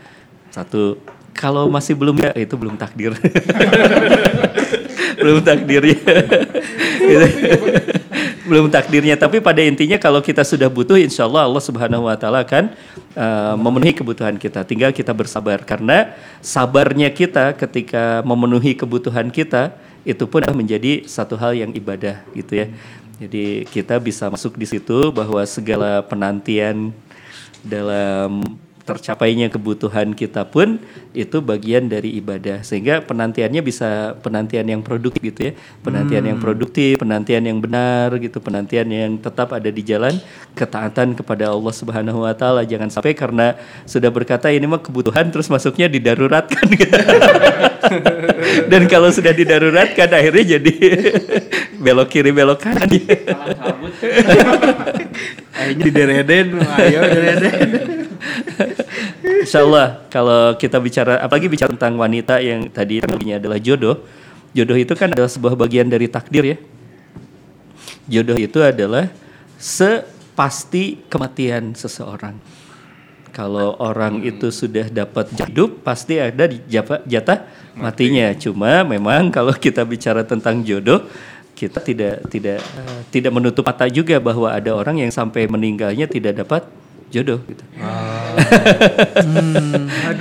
[0.51, 0.97] Satu,
[1.37, 3.13] kalau masih belum ya itu belum takdir.
[5.21, 6.01] belum takdirnya.
[8.47, 9.19] Belum takdirnya.
[9.19, 12.71] Tapi pada intinya kalau kita sudah butuh, insya Allah Allah Subhanahu Wa Taala akan
[13.19, 14.63] uh, memenuhi kebutuhan kita.
[14.63, 19.75] Tinggal kita bersabar karena sabarnya kita ketika memenuhi kebutuhan kita
[20.07, 22.67] itu pun menjadi satu hal yang ibadah gitu ya.
[23.17, 26.93] Jadi kita bisa masuk di situ bahwa segala penantian
[27.65, 28.45] dalam
[28.87, 30.79] tercapainya kebutuhan kita pun
[31.11, 32.63] itu bagian dari ibadah.
[32.63, 35.53] Sehingga penantiannya bisa penantian yang produktif gitu ya.
[35.83, 40.15] Penantian yang produktif penantian yang benar gitu penantian yang tetap ada di jalan
[40.55, 42.63] ketaatan kepada Allah Subhanahu Wa Taala.
[42.63, 46.65] Jangan sampai karena sudah berkata ini mah kebutuhan terus masuknya didaruratkan.
[46.71, 46.95] Gitu.
[48.71, 50.75] dan kalau sudah didaruratkan akhirnya jadi
[51.85, 52.89] belok kiri belok kanan
[55.57, 57.71] Akhirnya didereden, ayo dereden.
[59.43, 64.05] Insya Allah kalau kita bicara apalagi bicara tentang wanita yang tadi namanya adalah jodoh,
[64.53, 66.57] jodoh itu kan adalah sebuah bagian dari takdir ya.
[68.07, 69.11] Jodoh itu adalah
[69.59, 72.39] sepasti kematian seseorang.
[73.37, 76.49] Kalau orang itu sudah dapat hidup, pasti ada
[77.05, 77.45] jatah
[77.77, 78.33] matinya.
[78.33, 81.05] Cuma memang kalau kita bicara tentang jodoh,
[81.57, 82.61] kita tidak tidak
[83.09, 86.69] tidak menutup mata juga bahwa ada orang yang sampai meninggalnya tidak dapat
[87.09, 87.65] jodoh gitu.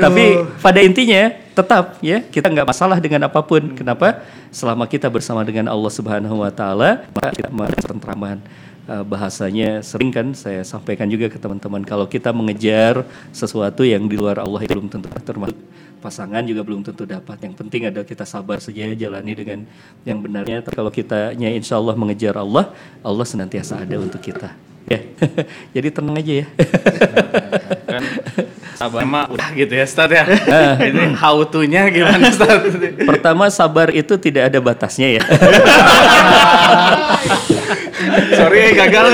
[0.04, 0.24] Tapi
[0.64, 3.76] pada intinya tetap ya kita nggak masalah dengan apa pun.
[3.76, 4.24] Kenapa?
[4.48, 7.52] Selama kita bersama dengan Allah Subhanahu Wa Taala maka kita
[7.84, 8.40] tentraman.
[8.86, 13.02] Uh, bahasanya sering kan saya sampaikan juga ke teman-teman kalau kita mengejar
[13.34, 15.58] sesuatu yang di luar Allah itu belum tentu termasuk
[16.06, 17.42] pasangan juga belum tentu dapat.
[17.42, 19.60] Yang penting adalah kita sabar saja jalani dengan
[20.06, 20.62] yang benarnya.
[20.70, 22.70] Kalau kitanya insya Allah mengejar Allah,
[23.02, 24.54] Allah senantiasa ada untuk kita.
[24.86, 25.02] Ya,
[25.76, 26.48] jadi tenang aja ya.
[27.90, 28.06] kan
[28.76, 30.24] sabar mah udah gitu ya Ustaz ya.
[30.84, 32.76] Ini how to-nya gimana Ustaz?
[33.08, 35.24] Pertama sabar itu tidak ada batasnya ya.
[38.36, 39.08] Sorry gagal.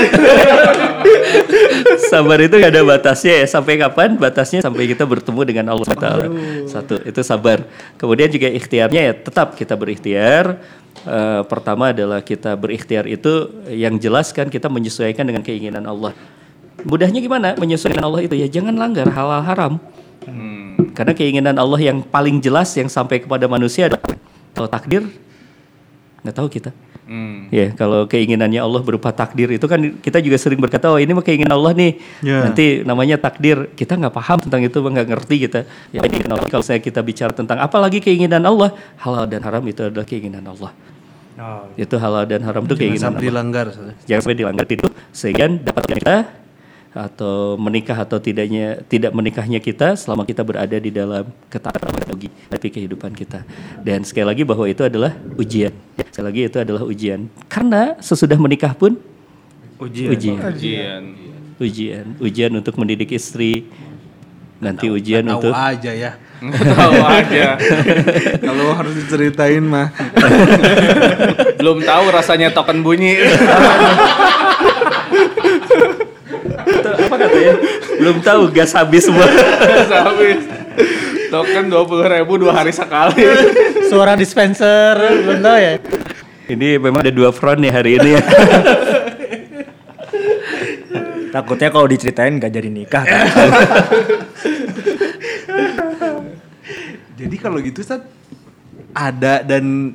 [2.10, 3.46] sabar itu gak ada batasnya ya.
[3.48, 4.18] Sampai kapan?
[4.18, 6.26] Batasnya sampai kita bertemu dengan Allah Taala.
[6.68, 7.64] Satu itu sabar.
[7.96, 10.58] Kemudian juga ikhtiarnya ya tetap kita berikhtiar.
[11.02, 16.14] Eh, pertama adalah kita berikhtiar itu yang jelas kan kita menyesuaikan dengan keinginan Allah.
[16.84, 19.72] Mudahnya gimana menyesuaikan Allah itu ya jangan langgar halal haram.
[20.92, 24.04] Karena keinginan Allah yang paling jelas yang sampai kepada manusia adalah
[24.52, 25.02] kalau takdir
[26.22, 26.70] nggak tahu kita.
[27.02, 27.50] Hmm.
[27.50, 31.24] Ya, kalau keinginannya Allah berupa takdir itu kan kita juga sering berkata, oh ini mah
[31.26, 31.98] keinginan Allah nih.
[32.22, 32.46] Ya.
[32.46, 33.68] Nanti namanya takdir.
[33.74, 35.60] Kita nggak paham tentang itu, nggak ngerti kita.
[35.90, 38.70] Ya, ini kalau saya kita bicara tentang apalagi keinginan Allah,
[39.02, 40.70] halal dan haram itu adalah keinginan Allah.
[41.74, 43.26] Itu halal dan haram itu Jangan keinginan sampai Allah.
[43.26, 43.66] dilanggar.
[44.06, 46.14] Jangan sampai dilanggar itu sehingga dapat kita
[46.92, 52.66] atau menikah atau tidaknya tidak menikahnya kita selama kita berada di dalam ketaatan bagi tapi
[52.68, 53.42] kehidupan kita.
[53.80, 55.72] Dan sekali lagi bahwa itu adalah ujian.
[56.12, 57.32] Sekali lagi itu adalah ujian.
[57.48, 59.00] Karena sesudah menikah pun
[59.82, 60.10] Ujian.
[60.14, 60.38] ujian.
[60.46, 61.02] Ujian.
[61.62, 63.66] Ujian, ujian untuk mendidik istri.
[64.62, 66.10] Nanti ujian Tahu untuk aja ya.
[66.78, 67.58] Tahu aja.
[68.46, 69.90] Kalau harus diceritain mah.
[71.58, 73.14] Belum tahu rasanya token bunyi.
[76.62, 77.54] Atau apa katanya?
[78.02, 79.22] Belum tahu gas habis semua.
[80.10, 80.42] Habis.
[81.30, 83.22] Token dua puluh ribu dua hari sekali.
[83.86, 85.78] Suara dispenser, belum tahu ya.
[86.50, 88.22] Ini memang ada dua front ya hari ini ya.
[91.32, 93.26] Takutnya kalau diceritain nggak jadi nikah kan.
[97.22, 98.02] Jadi kalau gitu Sat
[98.90, 99.94] ada dan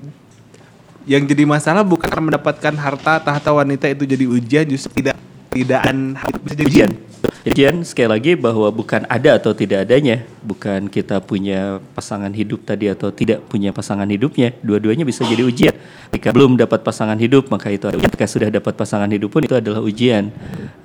[1.04, 5.20] yang jadi masalah bukan mendapatkan harta tahta wanita itu jadi ujian justru tidak
[5.52, 6.91] tidakkan bisa jadi ujian.
[7.49, 7.73] Ujian.
[7.81, 12.91] Ujian sekali lagi bahwa bukan ada atau tidak adanya, bukan kita punya pasangan hidup tadi
[12.91, 15.75] atau tidak punya pasangan hidupnya, dua-duanya bisa jadi ujian.
[16.12, 19.55] Jika belum dapat pasangan hidup maka itu adalah Jika sudah dapat pasangan hidup pun itu
[19.55, 20.31] adalah ujian.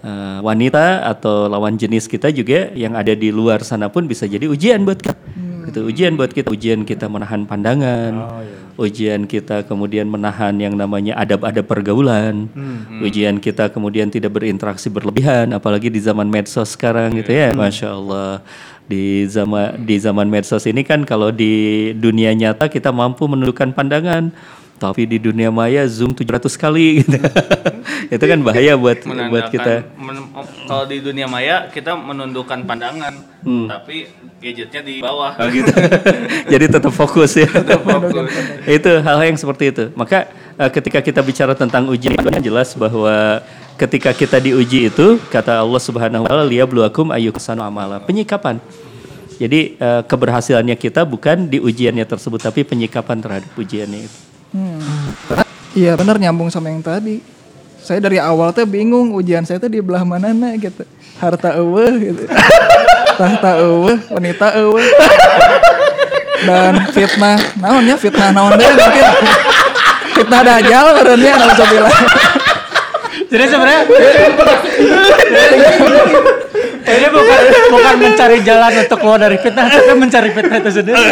[0.03, 4.51] Eh, wanita atau lawan jenis kita juga yang ada di luar sana pun bisa jadi
[4.51, 5.15] ujian buat kita.
[5.63, 8.13] Itu ujian buat kita, ujian kita menahan pandangan,
[8.81, 12.49] ujian kita kemudian menahan yang namanya adab-adab pergaulan,
[13.05, 18.41] ujian kita kemudian tidak berinteraksi berlebihan, apalagi di zaman medsos sekarang gitu ya, masya Allah.
[18.83, 24.35] Di zaman di zaman medsos ini kan kalau di dunia nyata kita mampu menundukkan pandangan,
[24.83, 27.17] tapi di dunia maya zoom 700 kali gitu.
[28.11, 29.95] Itu kan bahaya buat buat kita.
[29.95, 30.35] men-
[30.67, 33.15] kalau di dunia maya kita menundukkan pandangan,
[33.71, 34.11] tapi
[34.43, 35.39] gadgetnya di bawah.
[35.39, 35.71] Oh gitu.
[36.53, 37.47] Jadi tetap fokus ya.
[37.47, 38.27] Fokus.
[38.67, 39.85] itu hal-hal yang seperti itu.
[39.95, 40.27] Maka
[40.59, 43.39] eh, ketika kita bicara tentang ujian jelas bahwa
[43.79, 48.03] ketika kita diuji itu kata Allah Subhanahu wa taala liyabluwakum ayyuhsanu amala.
[48.03, 48.59] Penyikapan.
[49.39, 54.32] Jadi eh, keberhasilannya kita bukan di ujiannya tersebut tapi penyikapan terhadap ujiannya itu.
[55.73, 57.25] Iya benar nyambung sama yang tadi.
[57.83, 60.85] Saya dari awal tuh bingung ujian saya tuh di belah mana nah gitu.
[61.19, 62.23] Harta eueuh gitu.
[63.19, 64.87] Tahta eueuh, wanita eueuh.
[66.43, 69.05] Dan fitnah, naonnya fitnah naon deh mungkin.
[70.15, 71.99] Fitnah dajal barunya alhamdulillah.
[73.33, 73.83] Jadi sebenarnya
[76.83, 77.41] ini bukan
[77.71, 81.05] bukan mencari jalan untuk keluar dari fitnah, tapi mencari fitnah itu sendiri.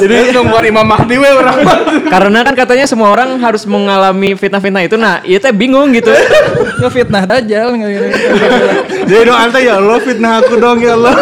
[0.00, 1.60] Jadi nunggu Imam Mahdi we orang.
[2.08, 4.96] Karena kan katanya semua orang harus mengalami fitnah-fitnah itu.
[4.96, 6.08] Nah, iya teh bingung gitu.
[6.80, 8.06] Ngefitnah dajal nggak gitu.
[9.12, 11.16] Jadi doa anta ya Allah fitnah aku dong ya Allah.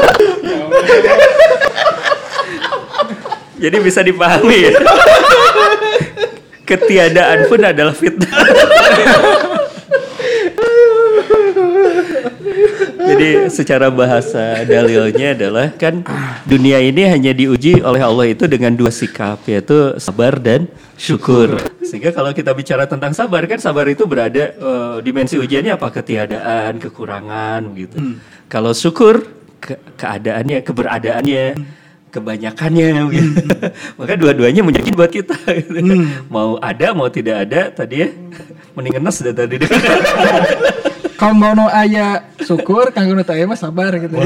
[3.59, 4.73] Jadi bisa dipahami ya.
[6.65, 8.31] Ketiadaan pun adalah fitnah.
[13.05, 16.01] Jadi secara bahasa dalilnya adalah kan
[16.45, 21.61] dunia ini hanya diuji oleh Allah itu dengan dua sikap yaitu sabar dan syukur.
[21.85, 26.81] Sehingga kalau kita bicara tentang sabar kan sabar itu berada eh, dimensi ujiannya apa ketiadaan,
[26.81, 27.97] kekurangan gitu.
[28.49, 29.29] Kalau syukur
[29.61, 31.45] ke- keadaannya, keberadaannya,
[32.09, 33.41] kebanyakannya gitu.
[34.01, 35.77] Maka dua-duanya menjadi buat kita gitu.
[36.33, 38.09] Mau ada mau tidak ada tadi ya.
[38.75, 39.57] Mending ngenes dah tadi.
[41.15, 44.19] Kalau mau aya syukur, kanggo nu aya mah sabar gitu.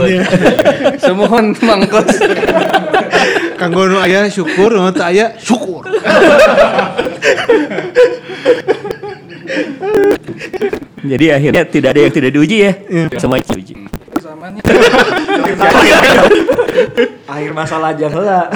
[0.97, 2.17] Semohon mangkos.
[3.61, 5.85] Kanggo nu aya syukur, nu teu aya syukur.
[10.99, 12.73] Jadi akhirnya tidak ada yang tidak diuji ya.
[13.21, 13.75] Semua diuji.
[17.29, 18.49] Akhir masalah aja heula.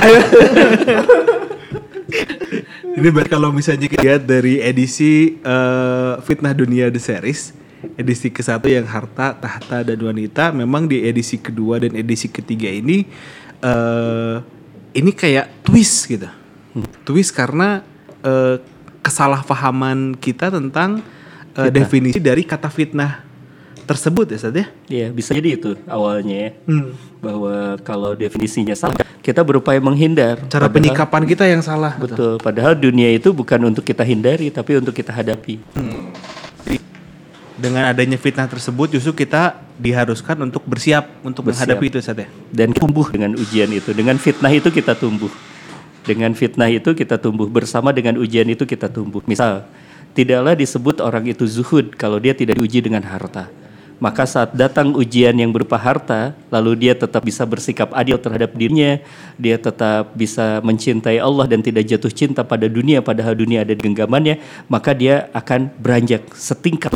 [2.92, 7.56] Ini buat kalau misalnya kita lihat dari edisi eh, Fitnah Dunia The Series,
[8.02, 12.68] edisi ke satu yang harta, tahta dan wanita, memang di edisi kedua dan edisi ketiga
[12.68, 13.06] ini
[13.62, 14.36] eh
[14.92, 16.28] ini kayak twist gitu,
[17.08, 17.80] twist karena
[18.20, 18.60] eh,
[19.00, 21.00] kesalahpahaman kita tentang
[21.56, 23.24] eh, definisi dari kata fitnah
[23.82, 24.66] tersebut ya Sad ya.
[24.88, 26.50] Iya, bisa jadi itu awalnya ya.
[26.70, 26.94] Hmm.
[27.18, 30.38] Bahwa kalau definisinya salah, kita berupaya menghindar.
[30.46, 31.98] Cara Padahal- penyikapan kita yang salah.
[31.98, 32.38] Betul.
[32.38, 35.58] Padahal dunia itu bukan untuk kita hindari, tapi untuk kita hadapi.
[37.62, 41.70] Dengan adanya fitnah tersebut justru kita diharuskan untuk bersiap untuk Bersiap.
[41.70, 42.28] menghadapi itu Sad ya.
[42.50, 43.94] Dan tumbuh dengan ujian itu.
[43.94, 45.30] Dengan fitnah itu kita tumbuh.
[46.02, 47.46] Dengan fitnah itu kita tumbuh.
[47.46, 49.22] Bersama dengan ujian itu kita tumbuh.
[49.30, 49.62] Misal,
[50.10, 53.46] tidaklah disebut orang itu zuhud kalau dia tidak diuji dengan harta.
[54.02, 58.98] Maka saat datang ujian yang berupa harta, lalu dia tetap bisa bersikap adil terhadap dirinya,
[59.38, 63.78] dia tetap bisa mencintai Allah dan tidak jatuh cinta pada dunia, padahal dunia ada di
[63.78, 66.90] genggamannya, maka dia akan beranjak setingkat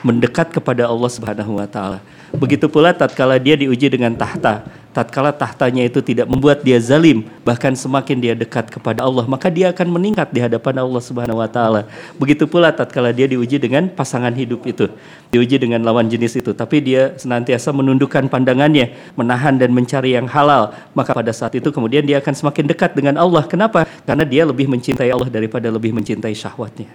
[0.00, 2.00] mendekat kepada Allah Subhanahu wa taala.
[2.30, 4.62] Begitu pula tatkala dia diuji dengan tahta,
[4.94, 9.74] tatkala tahtanya itu tidak membuat dia zalim, bahkan semakin dia dekat kepada Allah, maka dia
[9.74, 11.90] akan meningkat di hadapan Allah Subhanahu wa taala.
[12.22, 14.86] Begitu pula tatkala dia diuji dengan pasangan hidup itu,
[15.34, 20.70] diuji dengan lawan jenis itu, tapi dia senantiasa menundukkan pandangannya, menahan dan mencari yang halal,
[20.94, 23.42] maka pada saat itu kemudian dia akan semakin dekat dengan Allah.
[23.42, 23.90] Kenapa?
[24.06, 26.90] Karena dia lebih mencintai Allah daripada lebih mencintai syahwatnya.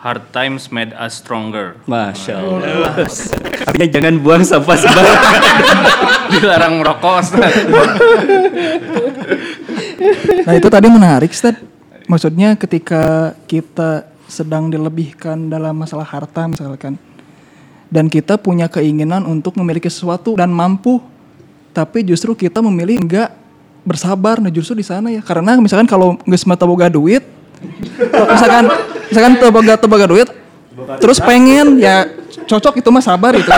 [0.00, 1.76] Hard times made us stronger.
[1.84, 3.04] Masya Allah.
[3.68, 5.40] Artinya jangan buang sampah sembarangan.
[6.32, 7.52] Dilarang merokok, Ustaz.
[10.40, 11.60] Nah itu tadi menarik, Ustaz.
[12.08, 16.96] Maksudnya ketika kita sedang dilebihkan dalam masalah harta misalkan.
[17.92, 20.96] Dan kita punya keinginan untuk memiliki sesuatu dan mampu.
[21.76, 23.36] Tapi justru kita memilih enggak
[23.84, 24.40] bersabar.
[24.40, 25.20] Nah justru di sana ya.
[25.20, 27.20] Karena misalkan kalau nggak semata boga duit.
[28.08, 28.64] Misalkan
[29.10, 30.28] misalkan tebaga tebaga duit.
[31.00, 32.08] Terus pengen ya
[32.48, 33.50] cocok itu mah sabar itu.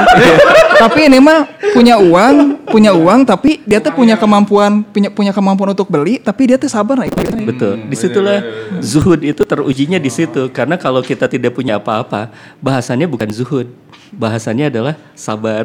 [0.83, 5.71] tapi ini mah punya uang, punya uang tapi dia tuh punya kemampuan punya punya kemampuan
[5.71, 7.23] untuk beli tapi dia tuh sabar nah itu.
[7.47, 7.87] Betul.
[7.87, 8.43] Di situlah
[8.83, 10.51] zuhud itu terujinya di situ.
[10.51, 13.71] Karena kalau kita tidak punya apa-apa, bahasannya bukan zuhud,
[14.13, 15.65] bahasannya adalah sabar.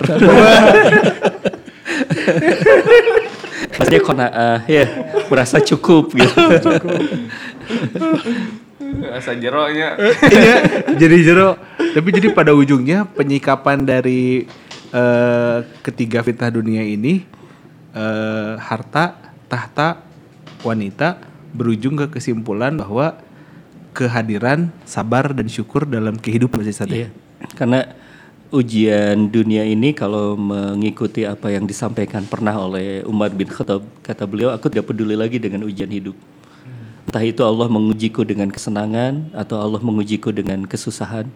[3.77, 4.85] Maksudnya kona'ah ya,
[5.29, 6.41] merasa cukup gitu.
[9.11, 9.97] Asa jeronya.
[10.27, 10.55] Iya,
[10.95, 11.57] jadi jero.
[11.77, 14.45] Tapi jadi pada ujungnya penyikapan dari
[14.93, 17.25] eh, ketiga fitnah dunia ini
[17.95, 20.03] eh, harta, tahta,
[20.61, 21.19] wanita
[21.51, 23.17] berujung ke kesimpulan bahwa
[23.97, 26.85] kehadiran sabar dan syukur dalam kehidupan sih ya?
[26.85, 27.09] Iya.
[27.57, 27.81] Karena
[28.53, 34.53] ujian dunia ini kalau mengikuti apa yang disampaikan pernah oleh Umar bin Khattab, kata beliau,
[34.55, 36.15] aku tidak peduli lagi dengan ujian hidup.
[37.07, 41.31] Entah itu Allah mengujiku dengan kesenangan atau Allah mengujiku dengan kesusahan.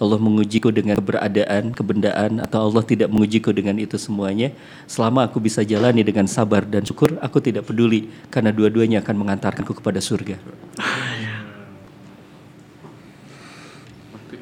[0.00, 4.48] Allah mengujiku dengan keberadaan, kebendaan atau Allah tidak mengujiku dengan itu semuanya.
[4.88, 9.76] Selama aku bisa jalani dengan sabar dan syukur, aku tidak peduli karena dua-duanya akan mengantarkanku
[9.76, 10.40] kepada surga.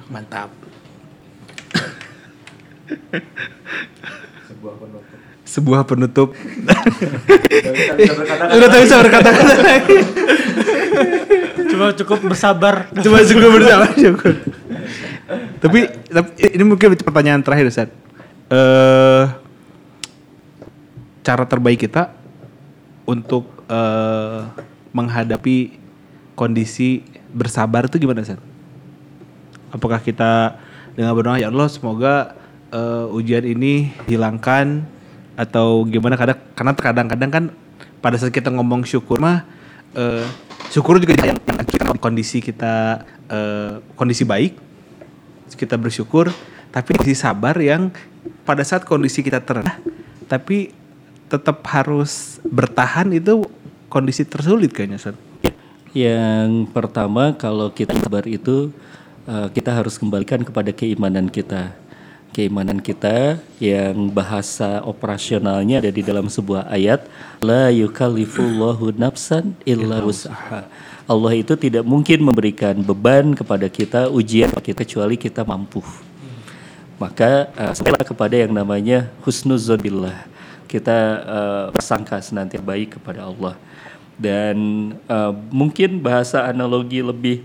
[0.07, 0.55] Mantap.
[5.43, 6.39] Sebuah penutup.
[8.55, 9.99] Udah tak bisa berkata-kata lagi.
[11.79, 12.91] Cuma cukup bersabar.
[12.91, 14.35] Cuma cukup bersama syukur.
[15.63, 17.89] tapi, tapi ini mungkin pertanyaan terakhir Ustaz.
[18.51, 19.25] Eh
[21.23, 22.11] cara terbaik kita
[23.07, 24.43] untuk eh
[24.91, 25.79] menghadapi
[26.35, 28.43] kondisi bersabar itu gimana Ustaz?
[29.71, 30.59] Apakah kita
[30.99, 32.35] dengan berdoa ya Allah semoga
[32.75, 34.83] eh, ujian ini hilangkan
[35.39, 37.45] atau gimana kadang karena kadang-kadang kan
[38.03, 39.47] pada saat kita ngomong syukur mah
[39.95, 40.27] eh,
[40.69, 44.57] syukur juga yang kita kondisi kita eh, kondisi baik
[45.59, 46.31] kita bersyukur
[46.71, 47.89] tapi kondisi sabar yang
[48.45, 49.81] pada saat kondisi kita terendah
[50.29, 50.77] tapi
[51.29, 53.45] tetap harus bertahan itu
[53.93, 55.17] kondisi tersulit kayaknya Ustaz.
[55.97, 58.73] Yang pertama kalau kita sabar itu
[59.29, 61.73] eh, kita harus kembalikan kepada keimanan kita.
[62.29, 67.09] Keimanan kita yang bahasa operasionalnya ada di dalam sebuah ayat
[67.43, 70.69] la yukallifullahu nafsan illa wus'aha.
[71.09, 75.81] Allah itu tidak mungkin memberikan beban kepada kita ujian kita kecuali kita mampu.
[77.01, 80.29] Maka uh, sampailah kepada yang namanya husnuzon billah.
[80.69, 83.57] Kita uh, bersangka senantiasa baik kepada Allah.
[84.21, 84.59] Dan
[85.09, 87.41] uh, mungkin bahasa analogi lebih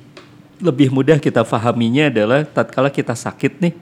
[0.60, 3.74] lebih mudah kita fahaminya adalah tatkala kita sakit nih,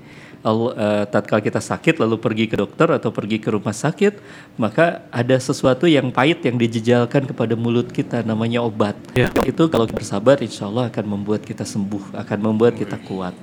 [0.43, 4.17] uh, tatkala kita sakit lalu pergi ke dokter atau pergi ke rumah sakit,
[4.57, 8.97] maka ada sesuatu yang pahit yang dijejalkan kepada mulut kita namanya obat.
[9.45, 13.37] Itu kalau kita bersabar insya Allah akan membuat kita sembuh, akan membuat kita kuat.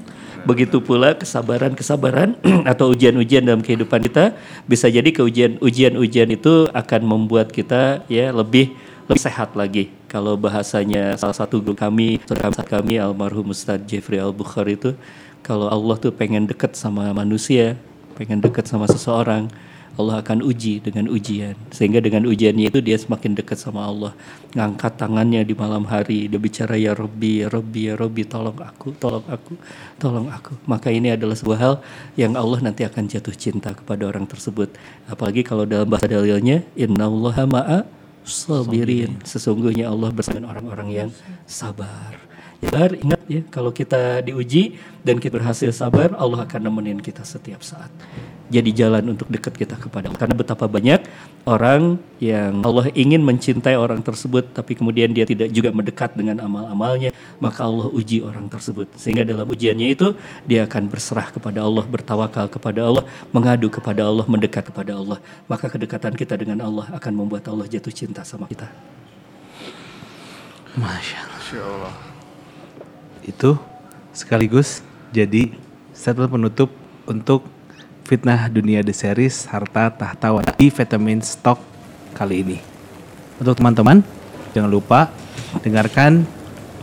[0.47, 2.39] Begitu pula kesabaran-kesabaran
[2.73, 4.39] atau ujian-ujian dalam kehidupan kita
[4.71, 5.23] bisa jadi ke
[5.59, 8.75] ujian-ujian itu akan membuat kita ya lebih
[9.09, 9.89] lebih sehat lagi.
[10.05, 14.93] Kalau bahasanya salah satu guru kami, saudara kami almarhum Ustadz Jeffrey Al Bukhari itu,
[15.49, 17.81] kalau Allah tuh pengen deket sama manusia,
[18.21, 19.49] pengen deket sama seseorang,
[19.97, 21.57] Allah akan uji dengan ujian.
[21.73, 24.13] Sehingga dengan ujiannya itu dia semakin dekat sama Allah.
[24.53, 28.93] Ngangkat tangannya di malam hari, dia bicara ya Robbi, ya Robbi, ya Robbi, tolong aku,
[29.01, 29.57] tolong aku,
[29.97, 30.53] tolong aku.
[30.69, 31.75] Maka ini adalah sebuah hal
[32.15, 34.69] yang Allah nanti akan jatuh cinta kepada orang tersebut.
[35.09, 37.89] Apalagi kalau dalam bahasa dalilnya, innallaha ma'a
[38.29, 39.17] sabirin.
[39.25, 41.11] Sesungguhnya Allah bersama orang-orang yang
[41.49, 42.28] sabar.
[42.59, 47.63] Ya, ingat ya kalau kita diuji dan kita berhasil sabar, Allah akan nemenin kita setiap
[47.63, 47.87] saat.
[48.51, 50.19] Jadi jalan untuk dekat kita kepada Allah.
[50.19, 51.07] Karena betapa banyak
[51.47, 57.15] orang yang Allah ingin mencintai orang tersebut, tapi kemudian dia tidak juga mendekat dengan amal-amalnya,
[57.39, 58.91] maka Allah uji orang tersebut.
[58.99, 64.27] Sehingga dalam ujiannya itu dia akan berserah kepada Allah, bertawakal kepada Allah, mengadu kepada Allah,
[64.27, 65.23] mendekat kepada Allah.
[65.47, 68.67] Maka kedekatan kita dengan Allah akan membuat Allah jatuh cinta sama kita.
[70.75, 72.08] Masya Allah.
[73.29, 73.61] Itu
[74.17, 74.81] sekaligus
[75.13, 75.53] jadi
[75.93, 76.73] statement penutup
[77.05, 77.45] untuk
[78.09, 81.61] fitnah dunia The Series harta tahta di vitamin stock
[82.17, 82.59] kali ini.
[83.37, 84.01] Untuk teman-teman,
[84.57, 85.13] jangan lupa
[85.61, 86.25] dengarkan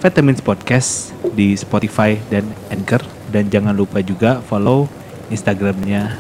[0.06, 3.02] Vitamins Podcast di Spotify dan Anchor
[3.34, 4.86] dan jangan lupa juga follow
[5.34, 6.14] Instagramnya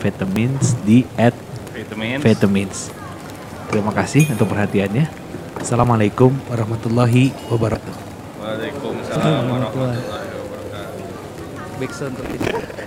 [0.00, 1.04] Vitamins di
[1.76, 2.24] Vitamins.
[2.24, 2.78] @vitamins.
[3.68, 5.04] Terima kasih untuk perhatiannya.
[5.60, 8.04] Assalamualaikum warahmatullahi wabarakatuh.
[8.40, 11.80] Waalaikumsalam warahmatullahi wabarakatuh.
[12.16, 12.85] Tertidur.